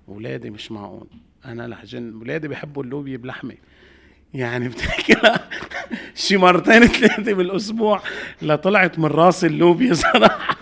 [0.08, 1.06] اولادي مش معقول.
[1.44, 3.54] أنا لحجن اولادي بيحبوا اللوبيا بلحمة.
[4.34, 5.48] يعني بتاكلها
[6.14, 8.02] شي مرتين ثلاثة بالأسبوع
[8.42, 10.56] لطلعت من رأس اللوبيا صراحة.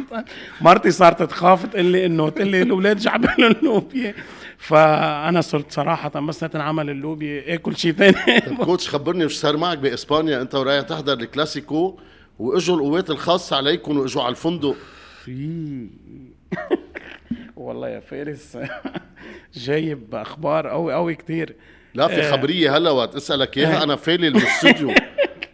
[0.60, 4.14] مرتي صارت تخاف تقول لي إنه تقول لي الأولاد جعبوا اللوبيا.
[4.58, 9.78] فأنا صرت صراحة بس تنعمل اللوبيا اكل شيء ثاني طيب كوتش خبرني وش صار معك
[9.78, 10.40] بإسبانيا.
[10.42, 11.98] أنت ورايح تحضر الكلاسيكو
[12.38, 14.76] وإجوا القوات الخاصة عليكم وإجوا على الفندق.
[15.24, 15.88] في
[17.62, 18.58] والله يا فارس.
[19.54, 21.56] جايب أخبار قوي قوي كتير.
[21.94, 22.30] لا في آه.
[22.30, 23.82] خبرية هلا وقت اسالك إياها.
[23.82, 24.94] أنا فالي بالاستوديو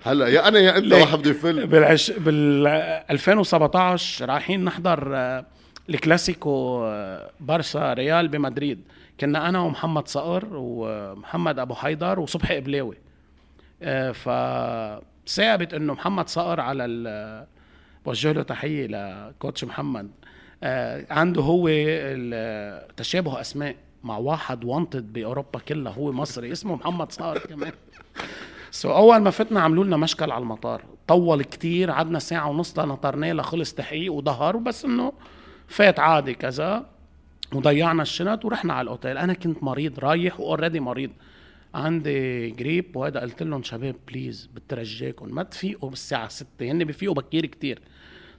[0.02, 2.10] هلا يا أنا يا أنت واحد بده يفل بالعش...
[2.10, 2.66] بال
[3.10, 5.46] 2017 رايحين نحضر آه،
[5.90, 8.80] الكلاسيكو آه، بارسا ريال بمدريد.
[9.20, 12.96] كنا أنا ومحمد صقر ومحمد أبو حيدر وصبحي قبلاوي
[14.12, 14.28] ف
[15.28, 17.46] ثابت إنه محمد صقر على ال...
[18.06, 20.10] بوجه له تحية ل coach محمد.
[21.10, 21.68] عنده هو
[22.96, 27.72] تشابه أسماء مع واحد wanted بأوروبا كلها هو مصري اسمه محمد صقر كمان.
[28.70, 30.82] so, أول ما فتنا عملوا لنا مشكل على المطار.
[31.08, 35.12] طول كتير قعدنا ساعة ونص لنطرناه لخلص تحقيق وظهر بس إنه
[35.68, 36.86] فات عادي كذا.
[37.52, 39.18] وضيعنا الشنط ورحنا على الأوتيل.
[39.18, 41.10] أنا كنت مريض رايح و already مريض.
[41.74, 47.46] عندي جريب وهذا قلت لهم شباب please بترجاكم ما تفيقوا بالساعة 6 هن بفيقوا بكير
[47.46, 47.82] كتير.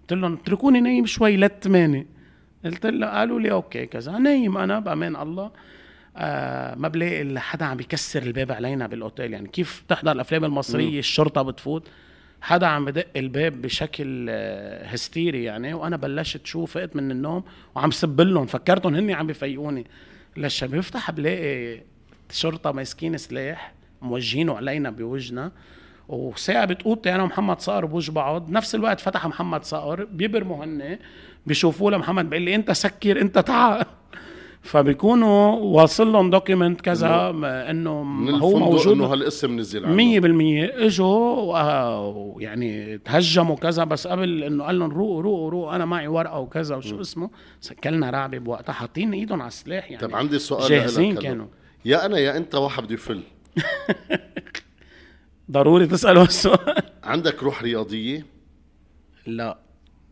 [0.10, 2.06] قلت لهم اتركوني نايم شوي للثمانية
[2.66, 5.52] قلت له قالوا لي okay كذا نايم أنا بأمان الله.
[6.18, 9.34] آه ما بلاقي إلا حدا عم بيكسر الباب علينا بالأوتيل.
[9.34, 11.00] يعني كيف بتحضر الأفلام المصرية م.
[11.00, 11.88] الشرطة بتفوت؟
[12.42, 17.44] حدا عم بدق الباب بشكل آه هستيري يعني وأنا بلشت شوف فقت من النوم
[17.76, 18.46] وعم سب لهم.
[18.46, 19.86] فكرتهم هني عم بفيقوني.
[20.38, 21.82] للشباب بفتح بلاقي
[22.32, 25.52] شرطة ماسكين سلاح موجهينه علينا بوجهنا.
[26.10, 28.50] وساعة بفوت أنا ومحمد صقر بوجه بعض.
[28.52, 30.98] نفس الوقت فتح محمد صقر بيبرموا هن
[31.46, 33.86] بيشوفوه لمحمد بيقول لي انت سكر انت تعال.
[34.62, 37.30] فبيكونوا واصل لهم document كذا
[37.70, 37.92] إنه
[38.38, 38.94] هو موجود.
[38.96, 39.96] إنه هالاسم نزل عنه.
[39.96, 41.50] 100% إجوا
[42.08, 46.76] ويعني تهجموا كذا بس قبل إنه قال لهم روقوا روقوا روقوا أنا معي ورقة وكذا
[46.76, 47.30] وشو اسمه.
[47.62, 50.08] سكلنا رعبه بوقتها حاطين إيدهم على السلاح يعني.
[50.08, 51.48] طيب عندي سؤال جاهزين كانوا.
[51.86, 53.22] يا أنا يا أنت واحد بده يفل
[55.52, 56.84] ضروري تساله السؤال.
[57.04, 58.26] عندك روح رياضية؟
[59.26, 59.60] لا.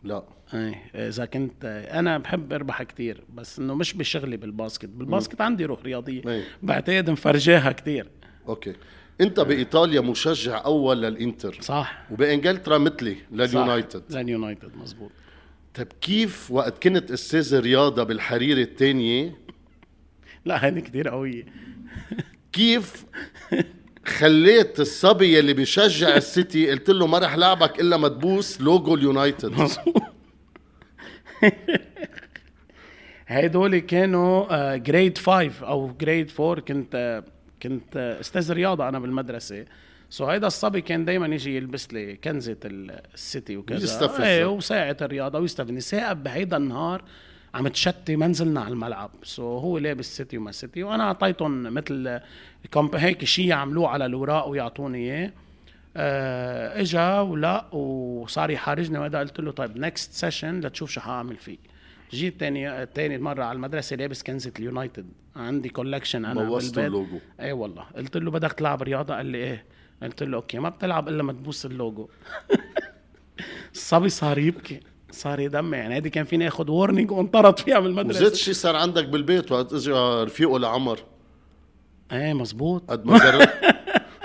[0.03, 0.23] لا.
[0.53, 4.89] إيه إذا كنت أنا بحب أربح كتير بس إنه مش بشغلي بالباسكت.
[4.89, 6.21] بالباسكت عندي روح رياضية.
[6.27, 6.43] أيه.
[6.63, 8.09] بعتقد مفرجاها كتير.
[8.47, 8.73] okay.
[9.21, 11.57] أنت بإيطاليا مشجع أول للإنتر.
[11.61, 12.03] صح.
[12.11, 14.03] وبإنجلترا مثلي لليونايتد.
[14.09, 15.11] لليونايتد مزبوط
[15.75, 19.35] طيب كيف وقت كنت أستاذ رياضه بالحريري الثانية
[20.45, 21.45] لا هذه كتير قوية.
[22.51, 23.05] كيف
[24.07, 29.53] خليت الصبي اللي بيشجع السيتي قلت له ما رح لعبك إلا ما تبوس لوجو اليونايتد.
[33.27, 37.23] هيدول كانوا grade آه، 5 أو grade 4 كنت آه،
[37.63, 39.65] كنت آه، أستاذ رياضة أنا بالمدرسة.
[40.09, 44.23] so هيدا الصبي كان دائما يجي يلبس لي كنزة السيتي وكذا.
[44.23, 45.81] إيه وساعة الرياضة ويستفزني.
[45.81, 47.03] ساقب بهيدا النهار
[47.53, 49.11] عم تشتي ما نزلنا على الملعب.
[49.23, 52.19] so هو لابس سيتي وما سيتي وأنا أعطيتهم مثل
[52.93, 55.31] هيك شيء يعملوه على الاوراق ويعطوني إياه.
[55.97, 61.59] آه إجا ولا وصار يحركشني وهذا قلت له طيب next session لتشوف شو حأعمل فيك.
[62.11, 65.05] جيت تاني تاني مرة على المدرسة لابس كنزة اليونايتد.
[65.35, 67.19] عندي collection أنا بوظت اللوجو.
[67.39, 67.83] اي والله.
[67.83, 69.65] قلت له بدك تلعب رياضة؟ قال لي إيه.
[70.03, 70.59] قلت له okay.
[70.59, 72.09] ما بتلعب إلا ما تبوس اللوجو.
[73.75, 74.79] الصبي صار يبكي.
[75.11, 75.77] صار يدمع.
[75.77, 78.21] يعني هذه كان فيني اخذ warning وانطرد فيها من المدرسة.
[78.21, 79.91] وزيت شيء صار عندك بالبيت وقت اجى
[80.23, 80.99] رفيقه لعمر.
[82.11, 83.49] إيه مزبوط قد ما جرب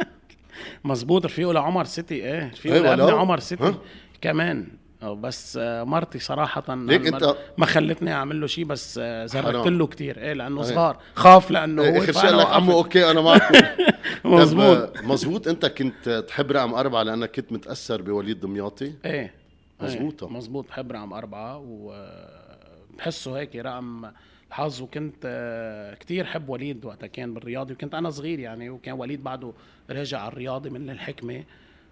[0.85, 2.15] مزبوط رفيقه لعمر سيتي.
[2.15, 3.65] إيه رفيقه أيوة لابن عمر سيتي.
[3.65, 3.75] ها؟
[4.21, 4.67] كمان.
[5.03, 10.33] بس مرتي صراحة ليك أنت؟ ما خلتني أعمل له شيء بس زركت له كثير إيه
[10.33, 10.67] لأنه أيه.
[10.67, 10.99] صغار.
[11.15, 13.55] خاف لأنه هو آخر شيء لك عمو okay أنا معكم.
[14.25, 19.42] مزبوط مزبوط أنت كنت تحب رقم أربعة لأنك كنت متأثر بوليد دمياطي؟ إيه.
[19.85, 20.33] مزبوطة إيه.
[20.33, 24.11] مزبوط بحب رقم أربعة وبحسه هيك رقم
[24.49, 27.75] الحظ وكنت كتير حب وليد وقتها كان بالرياضي.
[27.75, 29.53] وكنت أنا صغير يعني وكان وليد بعده
[29.91, 31.45] راجع على الرياضي من الحكمة.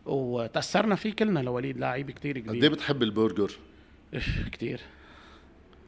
[0.07, 2.57] وتأثرنا فيه كلنا لوليد لاعب كتير كبير.
[2.57, 3.53] قد إيه بتحب البرجر؟
[4.53, 4.81] كتير.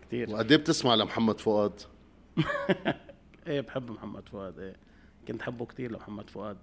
[0.07, 0.30] كتير.
[0.30, 1.80] وقد إيه بتسمع لمحمد فؤاد؟
[3.46, 4.59] إيه بحب محمد فؤاد.
[4.59, 4.76] إيه
[5.28, 6.57] كنت حبه كتير لمحمد فؤاد.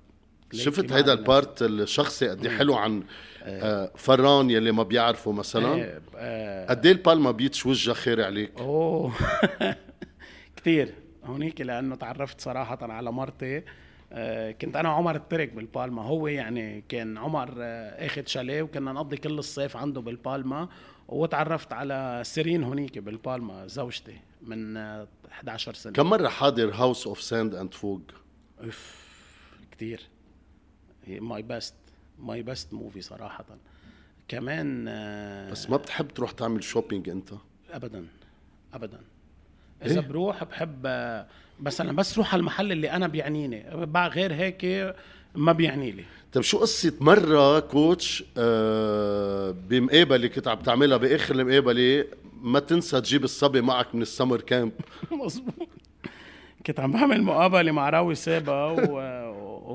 [0.54, 3.04] شفت هيدا ال part الشخصي قد إيه حلو عن
[3.44, 3.92] آه.
[3.96, 6.66] فران يلي ما بيعرفه مثلا؟ إيه، آه.
[6.70, 9.14] قد إيه البالما بيتش وجه خير عليك؟ أوه.
[10.58, 10.94] كثير
[11.26, 13.64] هونيك لأنه تعرفت صراحة على مرتي.
[14.12, 19.18] آه كنت أنا عمر الترك بالبالما هو يعني كان عمر آه أخذ شاليه وكنا نقضي
[19.18, 20.70] كل الصيف عنده بالبالما
[21.08, 24.78] وتعرفت على سيرين هونيك بالبالما زوجتي من
[25.32, 28.02] 11 سنه كم مرة حاضر هاوس اوف ساند اند فوق
[28.60, 29.00] اف
[29.72, 30.02] كثير
[31.10, 31.74] ماي بيست
[32.20, 33.46] ماي بيست موفي صراحة.
[34.28, 37.30] كمان آه بس ما بتحب تروح تعمل shopping أنت؟
[37.72, 38.06] ابدا
[38.74, 39.00] ابدا.
[39.86, 40.88] إذا إيه؟ بروح بحب
[41.60, 43.66] مثلا بس روح على المحل اللي أنا بيعنيني.
[43.96, 44.96] غير هيك
[45.36, 46.04] ما بيعني لي
[46.34, 52.06] طيب شو قصة مرة coach آه بمقابلة كنت عم تعملها بآخر المقابلة
[52.42, 54.72] ما تنسى تجيب الصبي معك من ال summer camp.
[55.24, 55.70] مظبوط.
[56.66, 59.00] كنت عم بعمل مقابلة مع راوي سابا و...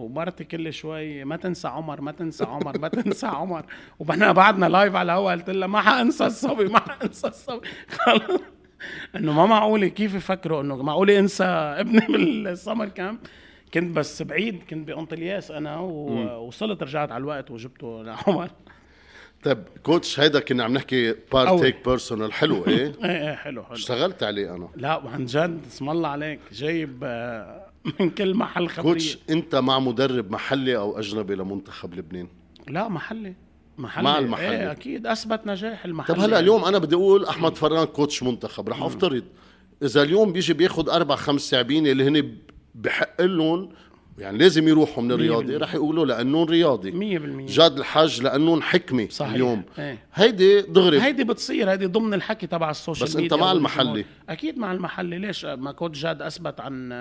[0.05, 3.65] ومرتي كل شوي ما تنسى عمر ما تنسى عمر ما تنسى عمر.
[3.99, 7.69] وبعدنا بعدنا live على الهوا قلت لها ما حأنسى الصبي ما حأنسى الصبي.
[7.99, 8.41] خلص
[9.17, 12.07] إنه ما معقوله كيف يفكروا إنه معقوله انسى ابني
[12.45, 13.19] بال summer camp
[13.75, 18.51] كنت بس بعيد كنت بأنطلياس أنا ووصلت رجعت على الوقت وجبته لعمر.
[19.45, 23.73] طيب coach هيدا كنا عم نحكي part هيك personal حلو إيه؟ إيه إيه حلو حلو.
[23.75, 24.69] اشتغلت عليه أنا.
[24.77, 27.64] لا عن جد اسم الله عليك جايب آه،
[28.01, 28.93] من كل محل خبرية.
[28.93, 32.29] كوتش انت مع مدرب محلي أو اجنبي لمنتخب لبنان؟
[32.69, 33.35] لا محلي.
[33.79, 34.05] محلي.
[34.05, 34.51] مع المحلي.
[34.51, 35.07] إيه أكيد.
[35.07, 36.17] أثبت نجاح المحلي.
[36.17, 39.25] طب هلا اليوم أنا بدي أقول أحمد فران coach منتخب رح أفترض
[39.83, 42.37] إذا اليوم بيجي بياخذ أربع خمس لاعبين اللي هن
[42.75, 43.69] بحق لهم
[44.19, 47.19] يعني لازم يروحوا من الرياضي رح يقولوا لأنه رياضي
[47.49, 49.33] 100% جاد الحاج لأنه حكمة صحيح.
[49.33, 49.63] اليوم.
[49.79, 49.99] إيه.
[50.15, 51.03] هيدي دغري.
[51.03, 54.05] هيدي بتصير هيدي ضمن الحكي تبع ال social بس أنت مع المحلي.
[54.29, 55.19] أكيد مع المحلي.
[55.19, 56.93] ليش؟ ما coach جاد أثبت عن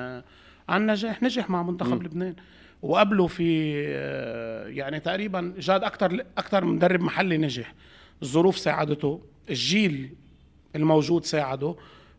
[0.70, 2.04] عن نجاح نجح مع منتخب م.
[2.04, 2.36] لبنان.
[2.82, 7.74] وقبله في آه، يعني تقريبا جاد أكثر أكثر مدرب محلي نجح.
[8.22, 10.16] الظروف ساعدته الجيل
[10.76, 11.76] الموجود ساعده.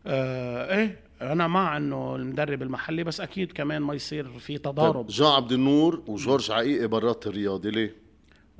[0.07, 5.07] آه إيه أنا مع إنه المدرب المحلي بس أكيد كمان ما يصير في تضارب.
[5.07, 7.95] جان عبد النور وجورج عقيقي برات الرياضي ليه؟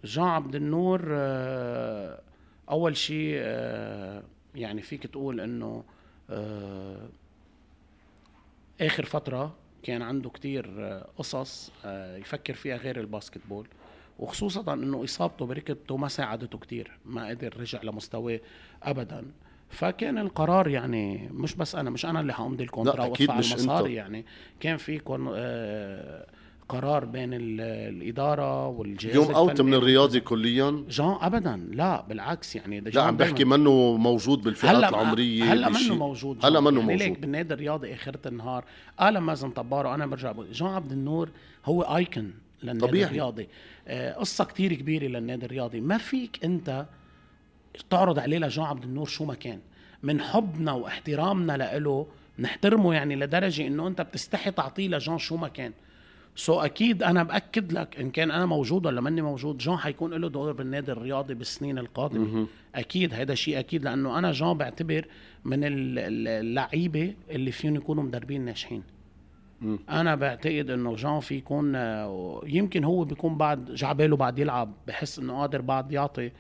[0.04, 2.22] جان عبد النور آه
[2.70, 4.24] أول شيء آه
[4.56, 5.84] يعني فيك تقول إنه
[6.30, 7.10] آه
[8.82, 9.56] آخر فترة
[9.86, 13.68] كان عنده كتير آه، قصص آه، يفكر فيها غير الباسكتبول.
[14.20, 18.40] وخصوصا إنه إصابته بركبته ما ساعدته كتير ما قدر رجع لمستواه
[18.84, 19.26] ابدا.
[19.70, 24.26] فكان القرار يعني مش بس أنا مش أنا اللي حأمضي الكونترا وأدفع المصاري يعني.
[24.60, 26.28] كان في كون آه
[26.70, 31.68] قرار بين الإدارة والجهاز اليوم أوت من الرياضي كليا؟ جان ابدا.
[31.72, 36.60] لا بالعكس يعني لا عم بحكي منه موجود بالفئات هلأ العمرية هلا منه موجود هلا
[36.60, 37.08] منه يعني موجود.
[37.08, 38.66] ليك بالنادي الرياضي آخرة النهار.
[39.00, 41.30] قال مازن طبارة أنا برجع بقول جان عبد النور
[41.66, 42.34] هو icon
[42.64, 43.06] للنادي طبيعي.
[43.06, 43.48] الرياضي.
[43.88, 45.82] آه قصة كتير كبيرة للنادي الرياضي.
[45.82, 46.86] ما فيك أنت
[47.90, 49.60] تعرض عليه لجان عبد النور شو ما كان.
[50.04, 52.08] من حبنا واحترامنا له
[52.40, 55.72] نحترمه يعني لدرجة إنه أنت بتستحي تعطيه لجان شو ما كان.
[56.36, 60.30] so أكيد أنا بأكد لك إن كان أنا موجود ولا ماني موجود جان حيكون له
[60.30, 62.48] دور بالنادي الرياضي بالسنين القادمة.
[62.76, 65.06] أكيد هذا شيء أكيد لأنه أنا جان بعتبر
[65.46, 68.84] من اللعيبة اللي فيهم يكونوا مدربين ناجحين.
[69.90, 71.76] أنا بعتقد إنه جان في يكون
[72.46, 76.32] يمكن هو بيكون بعد عباله بعد يلعب بحس إنه قادر بعد يعطي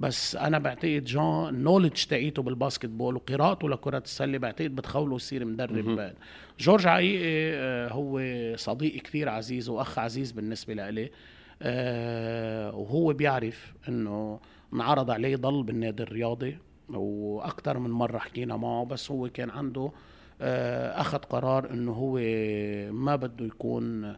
[0.00, 5.44] بس أنا بعتقد جان ال knowledge تاعيته بال basketball وقراءته لكرة السلة بعتقد بتخوله يصير
[5.44, 6.12] مدرب
[6.58, 8.20] جورج حقيقي آه، هو
[8.56, 11.10] صديق كثير عزيز وأخ عزيز بالنسبة لإلي.
[11.62, 14.40] آه، وهو بيعرف إنه
[14.74, 19.92] انعرض عليه ضل بالنادي الرياضي وأكثر من مرة حكينا معه بس هو كان عنده
[20.40, 22.18] آه، أخذ قرار إنه هو
[22.92, 24.16] ما بده يكون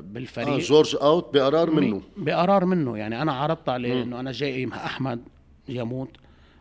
[0.00, 2.02] بالفريق آه جورج أوت بقرار منه.
[2.16, 2.98] بقرار منه.
[2.98, 5.20] يعني أنا عرضت عليه إنه أنا جاي مع أحمد
[5.68, 6.10] يموت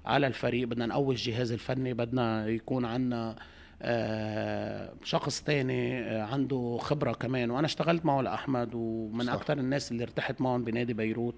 [0.05, 0.67] على الفريق.
[0.67, 3.35] بدنا نقوي الجهاز الفني بدنا يكون عندنا
[3.81, 7.51] آه شخص تاني آه عنده خبرة كمان.
[7.51, 11.35] وأنا اشتغلت معه لأحمد ومن أكثر الناس اللي ارتحت معهم بنادي بيروت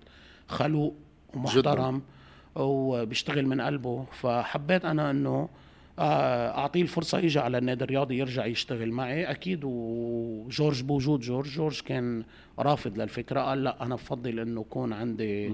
[0.48, 0.96] خلوق
[1.34, 2.02] ومحترم جداً.
[2.56, 4.06] وبيشتغل من قلبه.
[4.12, 5.50] فحبيت أنا إنه آه،
[6.00, 9.24] أعطيه الفرصة يجي على النادي الرياضي يرجع يشتغل معي.
[9.32, 12.24] أكيد وجورج بوجود جورج جورج كان
[12.60, 15.52] رافض للفكرة قال لا أنا بفضل إنه يكون عندي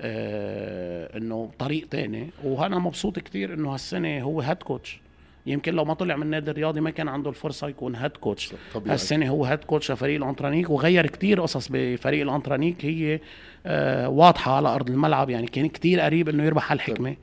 [0.00, 2.30] آه إنه طريق تاني.
[2.44, 5.00] وأنا مبسوط كثير إنه هالسنة هو head coach
[5.46, 8.54] يمكن لو ما طلع من النادي الرياضي ما كان عنده الفرصة يكون head coach
[8.86, 13.20] هالسنة هو head coach لفريق الأنترانيك وغير كتير قصص بفريق الأنترانيك هي
[13.66, 15.30] آه واضحة على أرض الملعب.
[15.30, 17.16] يعني كان كتير قريب إنه يربح هالحكمة.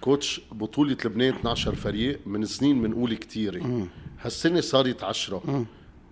[0.00, 3.86] coach بطولة لبنان 12 فريق من سنين بنقول كتيرة.
[4.22, 5.66] هالسنة صارت 10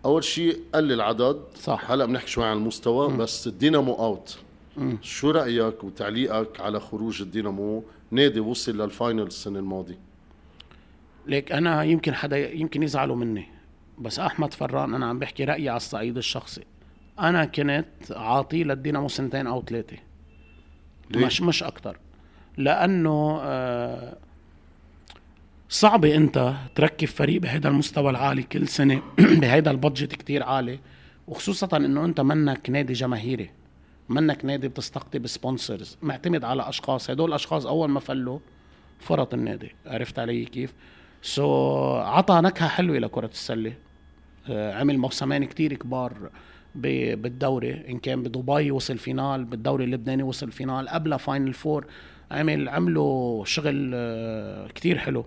[0.04, 1.42] أول شيء قل العدد.
[1.60, 1.90] صح.
[1.90, 3.16] هلأ بنحكي شوي عن المستوى مم.
[3.18, 4.38] بس الدينامو out
[4.76, 4.98] مم.
[5.02, 9.98] شو رأيك وتعليقك على خروج الدينامو؟ نادي وصل لل final السنة الماضية.
[11.26, 13.46] ليك أنا يمكن حدا يمكن يزعلوا مني
[13.98, 16.64] بس أحمد فران أنا عم بحكي رأيي على الصعيد الشخصي.
[17.20, 19.96] أنا كنت عاطي للدينامو سنتين أو ثلاثة.
[21.16, 21.98] مش مش أكثر
[22.56, 24.16] لأنه آه
[25.68, 29.02] صعب أنت تركب فريق بهذا المستوى العالي كل سنة
[29.40, 30.78] بهذا ال budget كتير عالي
[31.28, 33.50] وخصوصا إنه أنت منك نادي جماهيري
[34.08, 38.38] منك نادي بتستقطب sponsors معتمد على أشخاص هدول الأشخاص أول ما فلوا
[39.00, 40.74] فرط النادي عرفت علي كيف؟
[41.22, 43.72] so عطى نكهة حلوة لكرة السلة
[44.50, 46.30] آه، عمل موسمين كتير كبار
[46.74, 51.86] بالدوري إن كان بدبي وصل final بالدوري اللبناني وصل final قبل final four
[52.30, 55.24] عمل عملوا شغل آه، كتير حلو.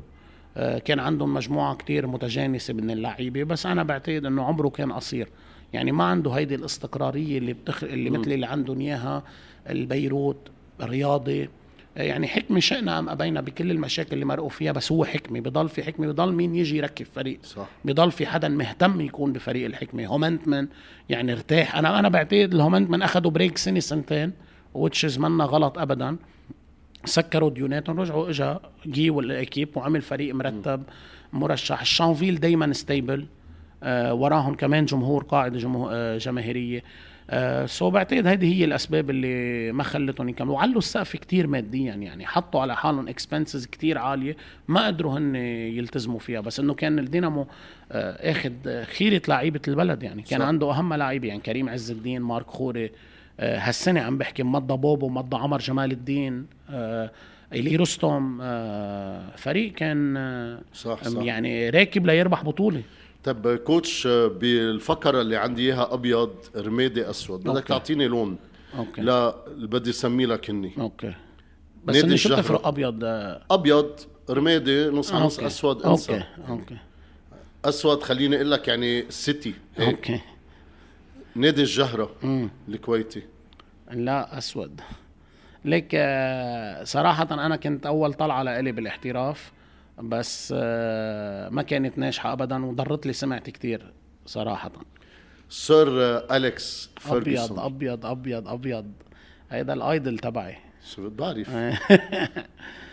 [0.57, 5.29] آه، كان عندهم مجموعة كتير متجانسة من اللعيبة بس أنا بعتقد إنه عمره كان قصير.
[5.73, 7.83] يعني ما عنده هيدي الاستقرارية اللي بتخ...
[7.83, 9.23] اللي مثل اللي عندهم إياها
[9.69, 10.37] البيروت
[10.81, 11.49] الرياضي
[11.95, 15.39] يعني حكمة شئنا أم أبينا بكل المشاكل اللي مرقوا فيها بس هو حكمة.
[15.39, 17.39] بضل في حكمة بضل مين يجي يركب فريق.
[17.43, 17.67] صح.
[17.85, 20.05] بضل في حدا مهتم يكون بفريق الحكمة.
[20.05, 20.67] هومنتمن
[21.09, 21.75] يعني ارتاح.
[21.75, 24.31] أنا أنا بعتقد الهومنتمن أخذوا break سنة سنتين
[24.73, 26.17] which is منا غلط أبدا.
[27.05, 28.55] سكروا ديوناتهم رجعوا اجى
[28.87, 30.83] جي وال équipe وعمل فريق مرتب
[31.33, 31.81] مرشح.
[31.81, 33.25] الشانفيل دايما stable
[33.83, 36.83] آه وراهم كمان جمهور قاعدة جمهور آه جماهيرية.
[37.29, 40.55] آه so بعتقد هذه هي الأسباب اللي ما خلتهم يكملوا.
[40.55, 44.37] وعلوا السقف كتير ماديا يعني حطوا على حالهم expenses كتير عالية
[44.67, 46.41] ما قدروا هن يلتزموا فيها.
[46.41, 47.47] بس إنه كان الدينامو
[47.91, 50.21] آه آخذ خيرة لعيبة البلد يعني.
[50.21, 50.45] كان صح.
[50.45, 52.89] عنده أهم لعيبه يعني كريم عز الدين مارك خوري آه،
[53.39, 57.11] هالسنة عم بحكي مضى بوبو مضى عمر جمال الدين آه،
[57.53, 61.21] إيلي رستم آه، فريق كان صح صح.
[61.23, 62.81] يعني راكب ليربح بطولة.
[63.23, 68.37] طب coach بالفقرة اللي عندي إياها أبيض رمادي أسود بدك تعطيني لون.
[68.77, 69.01] okay.
[69.01, 71.13] لا بدي أسميه لك هني okay.
[71.85, 72.99] بس إني شو بتفرق أبيض؟
[73.51, 75.39] أبيض رمادي نص نص.
[75.39, 76.77] أسود انسى okay okay.
[77.65, 79.95] أسود خليني أقول لك يعني سيتي هيك.
[79.95, 80.19] okay.
[81.37, 82.49] نادي الجهرة مم.
[82.69, 83.23] الكويتي.
[83.91, 84.81] لا أسود.
[85.65, 89.51] ليك آه، صراحة أنا كنت أول طلعة لإلي بالاحتراف
[90.03, 93.93] بس آه، ما كانت ناجحة أبدا وضرت لي سمعت كتير
[94.25, 94.71] صراحة.
[95.49, 95.87] سير
[96.35, 98.91] أليكس فيرجسون أبيض أبيض أبيض أبيض.
[99.51, 100.57] هيدا ال idol تبعي.
[100.95, 101.49] شو بعرف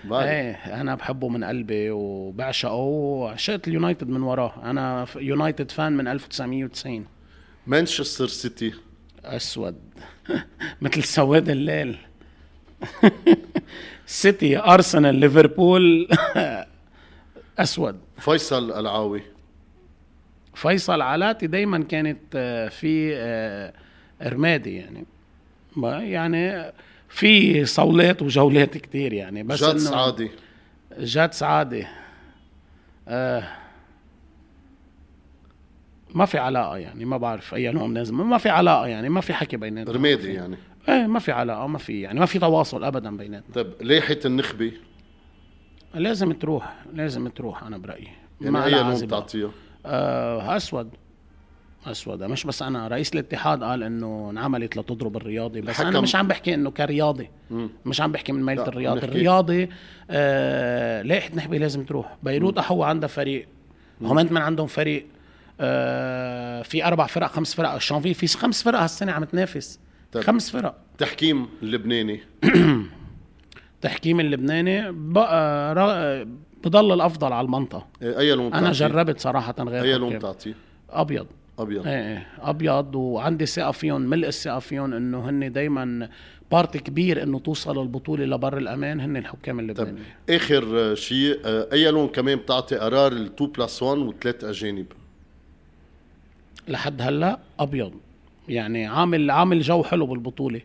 [0.05, 4.71] بعرف إيه أنا بحبه من قلبي وبعشقه وعشقت اليونايتد من وراه.
[4.71, 7.07] أنا يونايتد fan من 1990
[7.67, 8.75] مانشستر سيتي
[9.25, 9.77] أسود.
[10.83, 11.99] مثل سواد الليل.
[14.07, 16.09] سيتي ارسنال ليفربول
[17.59, 18.01] أسود.
[18.19, 19.23] فيصل العاوي.
[20.55, 23.73] فيصل علاتي دايما كانت آه، في آه،
[24.23, 25.07] رمادي يعني.
[26.13, 26.73] يعني
[27.09, 30.31] في صولات وجولات كتير يعني بس جاد سعادي.
[30.99, 31.87] جاد سعادي.
[33.09, 33.64] آه.
[36.15, 39.35] ما في علاقة يعني ما بعرف أي نوع من ما في علاقة يعني ما في
[39.35, 39.95] حكي بيناتنا.
[39.95, 40.57] رمادي يعني.
[40.89, 43.55] إيه ما في علاقة ما في يعني ما في تواصل ابدا بيناتنا.
[43.55, 44.73] طيب لائحه النخبة؟
[45.95, 48.09] لازم تروح لازم تروح أنا برأيي.
[48.41, 49.51] يعني اي لون بتعطيها
[49.87, 50.91] آه أسود.
[51.87, 56.29] اسودة مش بس أنا رئيس الاتحاد قال إنه انعملت لتضرب الرياضي بس أنا مش عم
[56.29, 57.31] بحكي إنه كرياضي.
[57.51, 57.71] مم.
[57.87, 59.07] مش عم بحكي من ميلة الرياضي.
[59.07, 59.69] الرياضي
[60.11, 62.17] آه لائحة نحبي لازم تروح.
[62.23, 63.49] بيروت احو عندها فريق.
[64.03, 65.07] هم من عندهم فريق
[66.65, 69.81] في أربع فرق خمس فرق الشانفيل في خمس فرق هالسنة عم تنافس.
[70.13, 70.25] طيب.
[70.25, 70.77] خمس فرق.
[70.99, 72.21] تحكيم اللبناني.
[73.81, 76.27] تحكيم اللبناني بقى
[76.65, 77.87] بضل الأفضل على المنطقة.
[78.03, 80.55] إيه، أي لون أنا جربت صراحة غير أي لون بتعطيه؟
[80.91, 81.27] أبيض.
[81.59, 81.87] أبيض.
[81.87, 82.27] إيه إيه.
[82.41, 86.09] أبيض وعندي ثقة فيهم ملء الثقة فيهم إنه هن دائما
[86.51, 89.97] part كبير إنه توصل البطولة لبر الأمان هن الحكام اللبنانيين.
[90.29, 94.87] طيب آخر شيء آه، أي لون كمان بتعطي قرار ال 2 plus 1 وثلاث أجانب؟
[96.69, 97.93] لحد هلا أبيض.
[98.49, 100.61] يعني عامل عامل جو حلو بالبطولة.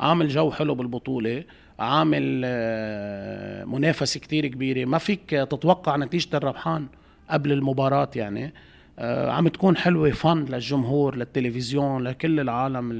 [0.00, 1.44] عامل جو حلو بالبطولة.
[1.78, 4.84] عامل آه، منافسة كتير كبيرة.
[4.84, 6.86] ما فيك تتوقع نتيجة الربحان
[7.30, 8.52] قبل المباراة يعني.
[8.98, 12.92] آه، عم تكون حلوة fun للجمهور للتلفزيون لكل العالم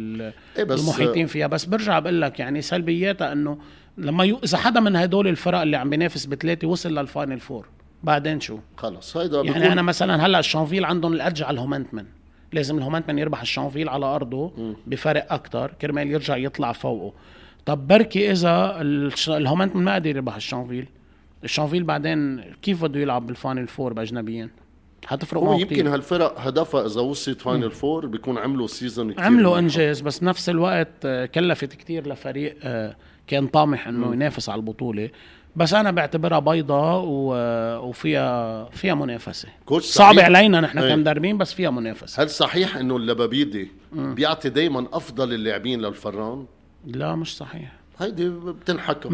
[0.59, 1.46] إيه بس المحيطين فيها.
[1.46, 3.59] بس برجع بقول لك يعني سلبياتها إنه
[3.98, 4.38] لما يو...
[4.44, 7.66] إذا حدا من هدول الفرق اللي عم بينافس بثلاثة وصل لل final four
[8.03, 9.16] بعدين شو؟ خلص.
[9.16, 9.62] هيدا يعني بكون...
[9.62, 12.05] أنا مثلا هلأ الشانفيل عندهم ال edge على الهومنتمن
[12.53, 17.12] لازم الهومنتمن يربح الشانفيل على أرضه بفرق أكثر كرمال يرجع يطلع فوقه.
[17.66, 18.80] طب بركي إذا
[19.28, 20.86] الهومنتمن ما قدر يربح الشانفيل.
[21.44, 24.51] الشانفيل بعدين كيف بده يلعب بال final four باجنبيين
[25.07, 30.01] حتفرق معه يمكن هالفرق هدفها إذا وصلت final four بيكون عملوا season كثير عملوا إنجاز
[30.01, 32.96] بس بنفس الوقت آه، كلفت كثير لفريق آه،
[33.26, 35.11] كان طامح إنه ينافس على البطولة.
[35.57, 37.05] بس أنا بعتبرها بيضاء
[37.84, 39.48] وفيها فيها منافسة.
[39.78, 40.94] صعب علينا نحن إيه.
[40.94, 42.22] كمدربين بس فيها منافسة.
[42.22, 46.46] هل صحيح إنه اللبابيدي بيعطي دائما أفضل اللاعبين للفران؟
[46.86, 47.72] لا مش صحيح.
[47.98, 49.12] هيدي بتنحكى 100%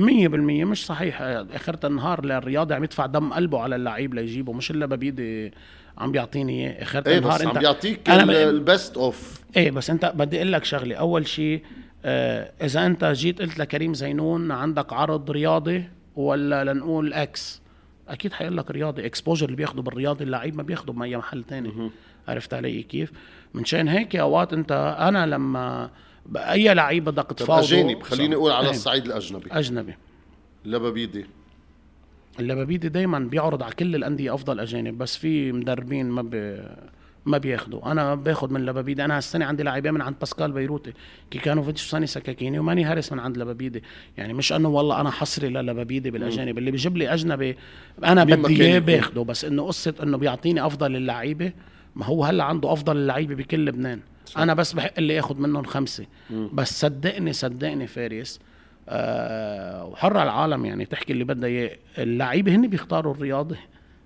[0.64, 1.22] مش صحيح.
[1.22, 5.52] آخرة النهار الرياضي عم يدفع دم قلبه على اللعيب ليجيبه مش اللبابيدي
[5.98, 9.90] عم بيعطيني اياه آخرة إيه النهار بس انت عم بيعطيك ال best of إيه بس
[9.90, 10.96] أنت بدي أقول لك شغلة.
[10.96, 11.62] أول شيء
[12.04, 15.84] آه إذا أنت جيت قلت لكريم زينون عندك عرض رياضي
[16.16, 17.62] ولا لنقول X
[18.08, 21.90] أكيد حيقول لك رياضي exposure اللي بياخده بالرياضي اللعيب ما بياخده باي محل تاني.
[22.28, 23.12] عرفت علي كيف؟
[23.54, 25.90] منشان هيك اوقات أنت أنا لما
[26.36, 29.50] أي لعيب بدك تفاوضه اجانب خليني أقول على الصعيد الأجنبي.
[29.50, 29.94] أجنبي.
[30.64, 31.26] لبابيدي
[32.40, 36.62] اللبابيدي دائما بيعرض على كل الأندية أفضل أجانب بس في مدربين ما بي
[37.26, 39.04] ما بياخذوا أنا باخذ من لبابيدي.
[39.04, 40.92] أنا هالسنه عندي لاعبين من عند باسكال بيروتي.
[41.30, 43.82] كيكانوفيتش وساني سكاكيني وماني هاريس من عند لبابيدي.
[44.18, 46.58] يعني مش أنه والله أنا حصري للبابيدي بالأجانب.
[46.58, 47.56] اللي بيجيب لي أجنبي
[48.04, 49.24] أنا بدي إياه باخده.
[49.24, 51.52] بس إنه قصة إنه بيعطيني أفضل اللعيبه
[51.96, 54.00] ما هو هلأ عنده أفضل اللعيبه بكل لبنان.
[54.26, 54.40] صح.
[54.40, 56.06] أنا بس بحق اللي ياخذ منهم خمسة.
[56.30, 56.50] مم.
[56.52, 58.40] بس صدقني صدقني فارس
[58.88, 61.76] أه وحر العالم يعني تحكي اللي بدها إياه.
[61.98, 63.56] اللعيبة هن بيختاروا الرياضي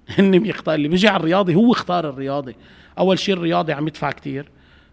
[0.18, 2.56] هن بيختار اللي بيجي على الرياضي هو اختار الرياضي.
[2.98, 4.50] أول شيء الرياضي عم يدفع كتير.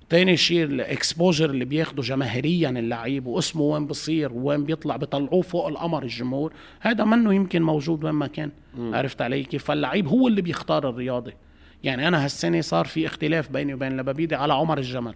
[0.09, 6.03] تاني شيء الإكسبوجر اللي بياخده جماهيريا اللعيب واسمه وين بصير وين بيطلع بيطلعوه فوق القمر
[6.03, 6.53] الجمهور.
[6.79, 8.51] هذا منه يمكن موجود وين ما كان.
[8.77, 8.95] م.
[8.95, 11.33] عرفت علي كيف؟ فاللعيب هو اللي بيختار الرياضي.
[11.83, 15.15] يعني أنا هالسنة صار في اختلاف بيني وبين لبابيدي على عمر الجمل.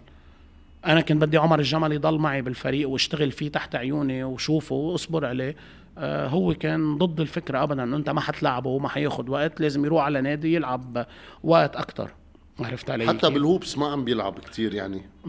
[0.86, 5.56] أنا كنت بدي عمر الجمل يضل معي بالفريق واشتغل فيه تحت عيوني وشوفه وأصبر عليه.
[5.98, 10.20] هو كان ضد الفكرة ابدا إنه أنت ما حتلعبه وما حياخد وقت لازم يروح على
[10.20, 11.06] نادي يلعب
[11.42, 12.10] وقت أكتر.
[12.60, 15.02] عرفت علي حتى بالهوبس ما عم بيلعب كتير يعني.
[15.24, 15.28] 100%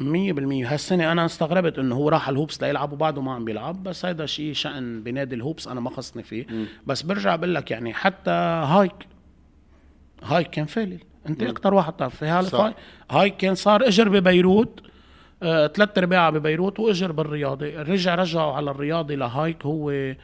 [0.00, 0.02] 100%
[0.72, 4.52] هالسنة أنا استغربت إنه هو راح الهوبس ليلعب وبعده ما عم بيلعب بس هذا شيء
[4.52, 6.46] شأن بنادي الهوبس أنا ما خصني فيه.
[6.50, 6.64] م.
[6.86, 9.06] بس برجع بقول لك يعني حتى هايك
[10.22, 10.98] هاي كان فالل
[11.28, 12.74] أنت أكثر واحد تعرف في هاي
[13.10, 14.80] هاي كان صار إجر ببيروت.
[14.80, 14.87] آه،
[15.40, 17.76] ثلاث ارباع ببيروت وإجر بالرياضي.
[17.76, 20.14] رجع رجعوا على الرياضي لهايك هو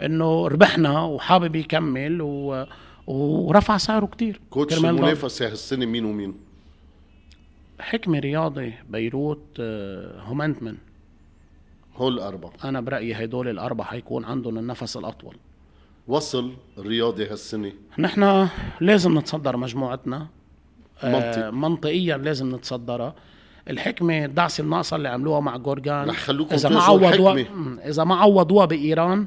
[0.00, 2.66] إنه ربحنا وحابب يكمل و...
[3.06, 4.40] ورفع سعره كتير.
[4.50, 6.34] كوتش المنافسة هالسنه مين ومين؟
[7.80, 10.76] حكمي رياضي بيروت آه، هومنتمن
[11.96, 12.52] هول الأربعة.
[12.64, 15.36] أنا برأيي هدول الأربعة حيكون عندهم النفس الأطول.
[16.08, 18.48] وصل الرياضي هالسنة؟ نحن
[18.80, 20.26] لازم نتصدر مجموعتنا.
[21.04, 21.46] منطق.
[21.46, 23.14] آه منطقيا لازم نتصدرها.
[23.70, 26.08] الحكمة الدعسه الناقصة اللي عملوها مع جورجان.
[26.08, 27.46] رح خلوكم إذا ما عوضوها
[27.88, 29.26] إذا ما عوضوها بإيران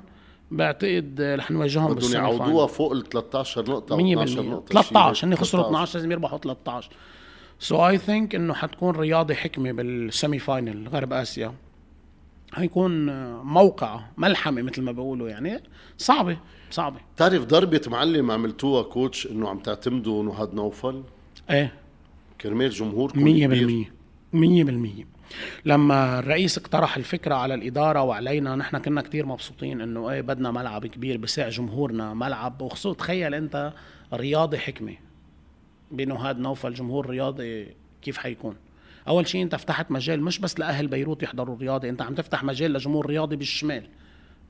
[0.52, 5.66] بعتقد رح نواجههم بدهم يعوضوها فوق ال 13 نقطة أو 12 نقطة 13 هن خسروا
[5.66, 6.90] 12 لازم يربحوا 13
[7.60, 11.54] so I think إنه حتكون رياضي حكمة بال semi-final غرب آسيا.
[12.54, 13.06] هيكون
[13.44, 15.64] موقع ملحمة مثل ما بيقولوا يعني.
[15.98, 16.38] صعبة
[16.72, 17.00] صعبة.
[17.16, 21.04] بتعرف ضربه معلم عملتوها كوتش إنه عم تعتمدوا نهاد نوفل؟
[21.50, 21.74] إيه.
[22.42, 23.20] كرمال جمهوركم
[23.86, 23.97] 100%
[24.34, 24.38] 100%
[25.66, 30.88] لما الرئيس اقترح الفكرة على الإدارة وعلينا نحن كنا كتير مبسوطين إنه إيه بدنا ملعب
[30.88, 32.62] كبير بساع جمهورنا ملعب.
[32.62, 33.74] وخصوصا تخيل أنت
[34.14, 34.94] رياضي حكمة
[35.92, 37.68] بنهاد نوفل جمهور رياضي
[38.02, 38.56] كيف حيكون؟
[39.08, 42.74] أول شيء أنت فتحت مجال مش بس لأهل بيروت يحضروا الرياضة أنت عم تفتح مجال
[42.74, 43.88] لجمهور رياضي بالشمال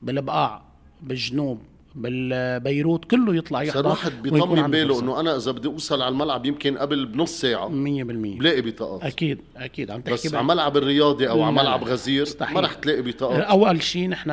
[0.02, 0.62] بالبقاع
[1.02, 1.62] بالجنوب.
[1.94, 6.78] بالبيروت كله يطلع يحضر واحد بيطمن باله إنه أنا إذا بدي أوصل على الملعب يمكن
[6.78, 7.68] قبل بنص ساعة.
[7.68, 9.90] 100% بلاقي بطاقات أكيد أكيد.
[9.90, 12.54] عم تحكي بس على ملعب الرياضي أو على ملعب غزير مستحيل.
[12.54, 14.30] ما رح تلاقي بطاقات أول شيء نحن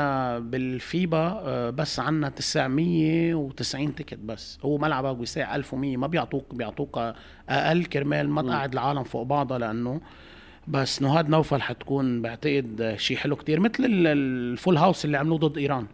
[0.49, 4.60] بالفيبا آه، بس عنا 990 ticket بس.
[4.66, 6.99] هو ملعبك بيساع 1100 ما بيعطوك بيعطوك
[7.49, 10.01] أقل كرمال ما تقعد العالم فوق بعضها لأنه
[10.68, 13.60] بس نهاد نوفل حتكون بعتقد شيء حلو كتير.
[13.60, 15.86] مثل ال full house اللي عملوه ضد إيران.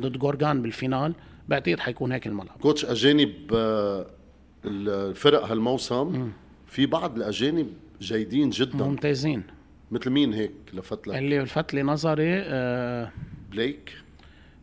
[0.00, 1.14] ضد جورجان بال final
[1.48, 2.56] بعتقد حيكون هيك الملعب.
[2.60, 4.06] coach أجانب آه،
[4.64, 6.30] الفرق هالموسم
[6.66, 7.66] في بعض الأجانب
[8.00, 8.84] جيدين جدا.
[8.84, 9.42] ممتازين.
[9.90, 13.10] مثل مين هيك لفت لك؟ اللي لفت لي نظري آه
[13.50, 13.92] بليك.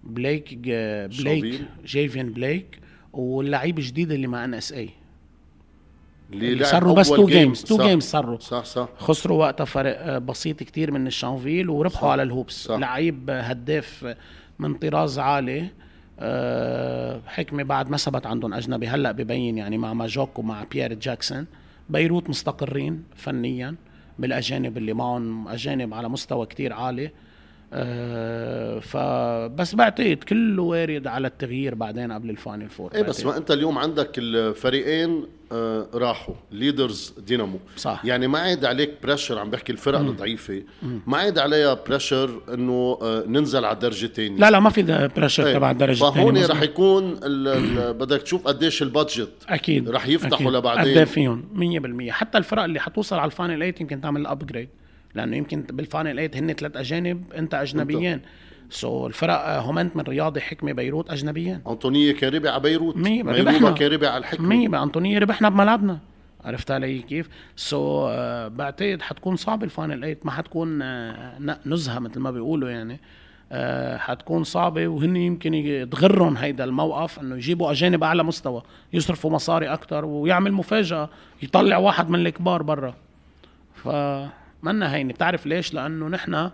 [0.03, 2.79] بليك بليك جيفين بليك
[3.13, 4.89] واللعيب الجديد اللي مع ان اس اي
[6.33, 8.65] اللي صاروا بس تو جيمز تو جيمز صاروا صح.
[8.65, 12.07] صح خسروا وقتها فرق آه، بسيط كتير من الشانفيل وربحوا صح.
[12.11, 12.63] على الهوبس.
[12.63, 12.75] صح.
[12.75, 14.15] لعيب هداف
[14.59, 15.69] من طراز عالي
[16.19, 18.87] أه حكمة بعد ما ثبت عندهم أجنبي.
[18.87, 21.45] هلأ ببين يعني مع ماجوك ومع بيير جاكسون
[21.89, 23.75] بيروت مستقرين فنيا
[24.19, 27.11] بالأجانب اللي معهم أجانب على مستوى كتير عالي.
[27.75, 33.37] أه فبس بعتقد كله وارد على التغيير بعدين قبل ال final four إيه بس ما
[33.37, 38.01] أنت اليوم عندك الفريقين آه راحوا leaders دينامو صح.
[38.05, 39.99] يعني ما عاد عليك pressure عم بحكي الفرق.
[39.99, 40.63] الضعيفة.
[41.07, 45.47] ما عاد عليها pressure إنه آه ننزل على الدرجة الثانية لا لا ما في pressure
[45.47, 45.53] إيه.
[45.53, 47.19] تبع الدرجة الثانية فهون رح يكون
[47.93, 49.89] بدك تشوف قديش ال budget أكيد.
[49.89, 50.97] رح يفتحوا لبعدين.
[50.99, 51.43] قد فيهم؟
[52.09, 54.69] 100% حتى الفرق اللي حتوصل على ال final 8 يمكن تعمل ال upgrade
[55.15, 58.21] لأنه يمكن بال final 8 هن ثلاث أجانب أنت أجنبيين.
[58.69, 61.61] so الفرق هومنت من رياضي حكمة بيروت أجنبيين.
[61.67, 62.97] أنطونية كان ربع على بيروت.
[62.97, 64.47] ربحنا كان ربع على الحكمة.
[64.47, 65.99] مية أنطونية ربحنا بملعبنا.
[66.45, 70.85] عرفت علي كيف؟ so, uh, بعتقد حتكون صعبه ال final 8 ما حتكون uh,
[71.65, 72.99] نزهة مثل ما بيقولوا يعني.
[73.51, 73.55] uh,
[73.97, 80.05] حتكون صعبة وهن يمكن تغرهم هيدا الموقف إنه يجيبوا أجانب أعلى مستوى يصرفوا مصاري أكثر
[80.05, 81.09] ويعمل مفاجأة
[81.43, 82.95] يطلع واحد من الكبار برا.
[83.75, 83.87] ف
[84.63, 85.13] منا هيني.
[85.13, 86.49] بتعرف ليش؟ لأنه نحن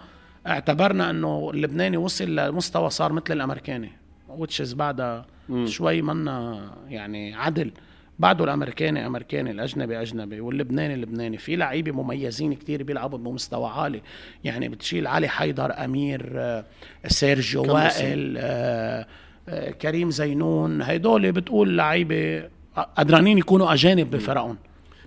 [0.47, 3.91] اعتبرنا إنه اللبناني وصل لمستوى صار مثل الأمريكاني
[4.30, 5.26] وتشز بعدها
[5.66, 7.72] شوي منا يعني عدل.
[8.20, 11.38] بعده الأمريكاني أمريكاني الأجنبي أجنبي واللبناني لبناني.
[11.38, 14.01] في لعيبة مميزين كتير بيلعبوا بمستوى عالي.
[14.43, 16.66] يعني بتشيل علي حيدر أمير آه،
[17.07, 19.05] سيرجيو وائل آه،
[19.49, 20.82] آه، كريم زينون.
[20.82, 22.49] هيدول بتقول لعيبة
[22.97, 24.57] قدرانين يكونوا أجانب بفرقهم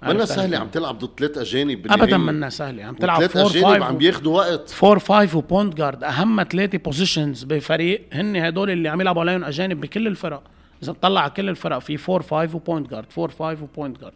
[0.02, 3.98] منا سهلة عم تلعب ضد ثلاث أجانب ابدا منا سهلة عم تلعب ثلاث أجانب عم
[3.98, 4.70] بياخذوا وقت.
[4.70, 9.44] four five و point guard أهم ثلاثة positions بفريق هن هدول اللي عم يلعبوا عليهم
[9.44, 10.42] أجانب بكل الفرق.
[10.82, 14.00] إذا بتطلع على كل الفرق في four five و point guard four five و point
[14.00, 14.12] guard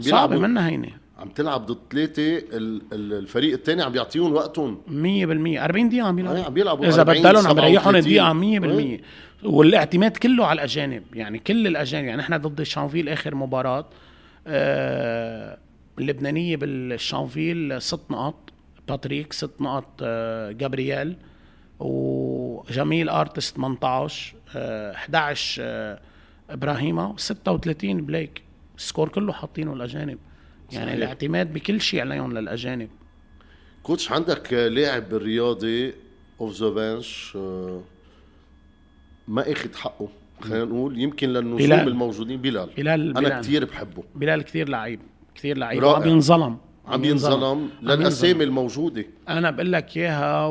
[0.00, 2.42] صعبة منا هينه عم تلعب ضد ثلاثة
[2.92, 4.78] الفريق الثاني عم بيعطيهم وقتهم.
[4.86, 9.00] 100% 40 دقيقة عم بيلعبوا عم بيلعبوا إذا بدلهم عم بيريحهم الدقيقة 100%
[9.44, 12.04] والاعتماد كله على الأجانب يعني كل الأجانب.
[12.04, 13.78] يعني إحنا ضد الشانفيل آخر مباراة.
[13.78, 13.86] آه
[15.98, 18.50] اللبنانية بالشانفيل ست نقط
[18.88, 21.16] باتريك ست نقط آه، جابرييل
[21.80, 26.00] وجميل آرتست 18 11 آه،
[26.50, 28.42] ابراهيما 36 بليك.
[28.76, 30.18] ال score كله حاطينه الاجانب
[30.72, 30.94] يعني صحيح.
[30.94, 32.88] الاعتماد بكل شيء عليهم للأجانب.
[33.82, 35.94] coach عندك لاعب بالرياضي
[36.40, 37.36] أوف ذا بنش
[39.28, 40.08] ما أخذ حقه؟
[40.42, 41.88] خلينا نقول يمكن للنجوم بلال.
[41.88, 42.70] الموجودين بلال.
[42.76, 44.04] بلال أنا كثير بحبه.
[44.14, 45.00] بلال كثير لعيب
[45.34, 49.04] كثير لعيبه عم ينظلم عم ينظلم للأسامي الموجودة.
[49.28, 50.46] أنا بقول لك إياها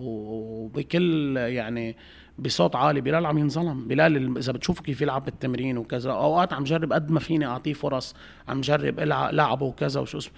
[0.00, 1.96] وبكل يعني
[2.38, 3.88] بصوت عالي بلال عم ينظلم.
[3.88, 8.14] بلال إذا بتشوفوا كيف يلعب بالتمرين وكذا أوقات عم جرب قد ما فيني أعطيه فرص
[8.48, 9.00] عم جرب
[9.32, 10.34] لعبه وكذا وشو اسمه.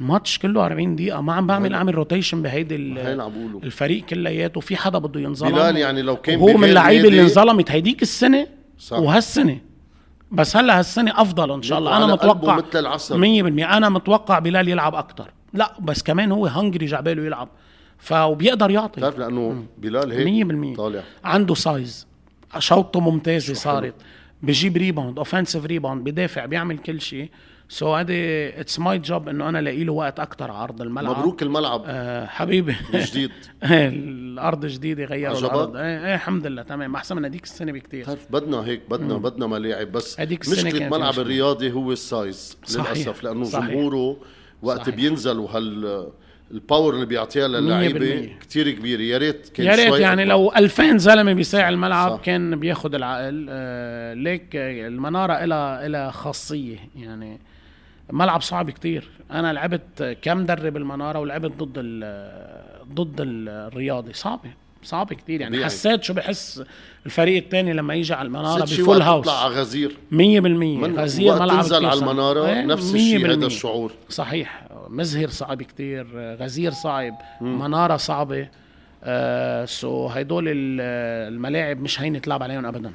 [0.00, 1.20] الماتش كله 40 دقيقة.
[1.20, 2.76] ما عم بعمل أعمل rotation بهيدي
[3.62, 4.60] الفريق كلياته.
[4.60, 5.52] في حدا بده ينظلم.
[5.52, 8.46] بلال يعني لو كان هو من اللعيبة اللي انظلمت هيديك السنة
[8.78, 8.98] صح.
[8.98, 9.58] وهالسنة.
[10.30, 11.96] بس هلا هالسنة أفضل إن شاء الله.
[11.96, 16.86] أنا متوقع مثل العصر 100% أنا متوقع بلال يلعب أكثر لا بس كمان هو hungry
[16.86, 17.48] جعباله يلعب.
[17.98, 19.00] فبيقدر يعطي.
[19.00, 21.02] بتعرف لأنه بلال هيك 100% طالع.
[21.24, 22.06] عنده size
[22.58, 23.94] شوطه ممتازة صارت.
[24.42, 27.30] بجيب rebound offensive rebound بدافع بيعمل كل شيء.
[27.68, 31.18] so هذه it's my job انه أنا الاقي له وقت أكثر عرض الملعب.
[31.18, 31.82] مبروك الملعب.
[31.86, 32.76] آه حبيبي.
[32.94, 33.30] جديد.
[33.62, 35.76] الأرض جديده غيروا الأرض.
[35.76, 36.94] إيه, إيه الحمد لله تمام.
[36.96, 39.22] احسن من هذيك السنة بكثير بتعرف بدنا هيك بدنا مم.
[39.22, 43.66] بدنا ملاعب بس مشكلة ملعب الرياضي هو ال size للأسف لأنه صحيح.
[43.70, 44.16] جمهوره
[44.62, 44.94] وقت صحيح.
[44.94, 46.06] بينزل وهال
[46.50, 50.96] ال power اللي بيعطيها للعيبة كثير كبيره يا ريت كان يا ريت يعني لو 2000
[50.96, 52.22] زلمة بيساع الملعب صح.
[52.24, 57.40] كان بياخذ العقل آه ليك المنارة لها لها خاصية يعني.
[58.12, 59.08] ملعب صعب كتير.
[59.30, 61.78] أنا لعبت كم درب المناره ولعبت ضد
[62.94, 64.12] ضد الرياضي.
[64.12, 64.50] صعبه
[64.82, 65.40] صعب كتير.
[65.40, 65.64] يعني.
[65.64, 66.62] حسيت شو بحس
[67.06, 69.24] الفريق الثاني لما يجي على المنارة بفول هاوس.
[69.24, 69.96] تطلع على غزير.
[70.10, 73.92] 100% غزير ملعب تنزل على المنارة إيه نفس الشيء هذا الشعور.
[74.08, 74.66] صحيح.
[74.88, 76.06] مزهر صعب كتير.
[76.40, 77.14] غزير صعب.
[77.40, 77.58] مم.
[77.58, 78.48] منارة صعبة.
[79.04, 82.92] آه سو هيدول الملاعب مش هين تلعب عليهم ابدا.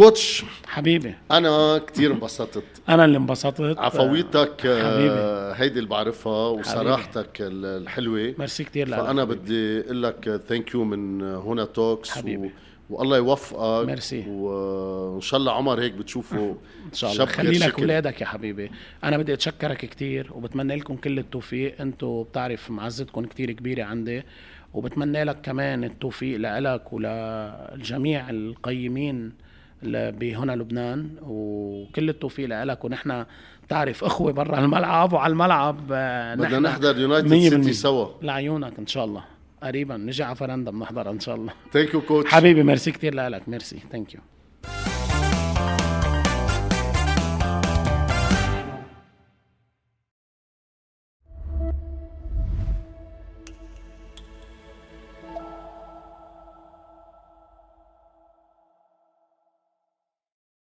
[0.00, 0.44] كوتش.
[0.66, 1.14] حبيبي.
[1.30, 2.64] أنا كتير انبسطت.
[2.88, 3.78] أنا اللي انبسطت.
[3.78, 5.20] عفويتك حبيبي.
[5.56, 8.34] هيدي اللي بعرفها وصراحتك الحلوة.
[8.38, 12.46] ميرسي كثير لك فأنا بدي أقول لك thank you من هنا Talks حبيبي.
[12.46, 12.50] و...
[12.90, 13.86] والله يوفقك.
[13.86, 14.24] ميرسي.
[14.28, 16.50] وإن شاء الله عمر هيك بتشوفه
[16.88, 17.24] إن شاء الله.
[17.24, 18.70] خلي لك أولادك يا حبيبي.
[19.04, 21.80] أنا بدي أتشكرك كثير وبتمنى لكم كل التوفيق.
[21.80, 24.22] أنتم بتعرف معزتكم كثير كبيرة عندي.
[24.74, 29.49] وبتمنى لك كمان التوفيق لك وللجميع القيمين.
[29.82, 32.84] بهنا لبنان وكل التوفيق لك.
[32.84, 33.24] ونحن
[33.68, 38.06] تعرف أخوة برا الملعب وعلى الملعب آه، بدنا نحضر يونايتد سيتي سوا.
[38.22, 39.24] لعيونك إن شاء الله.
[39.62, 39.96] قريبا.
[39.96, 41.52] نجي على فرندا بنحضر إن شاء الله.
[41.72, 43.48] thank you coach حبيبي ميرسي كثير لك.
[43.48, 43.78] merci.
[43.92, 44.20] thank you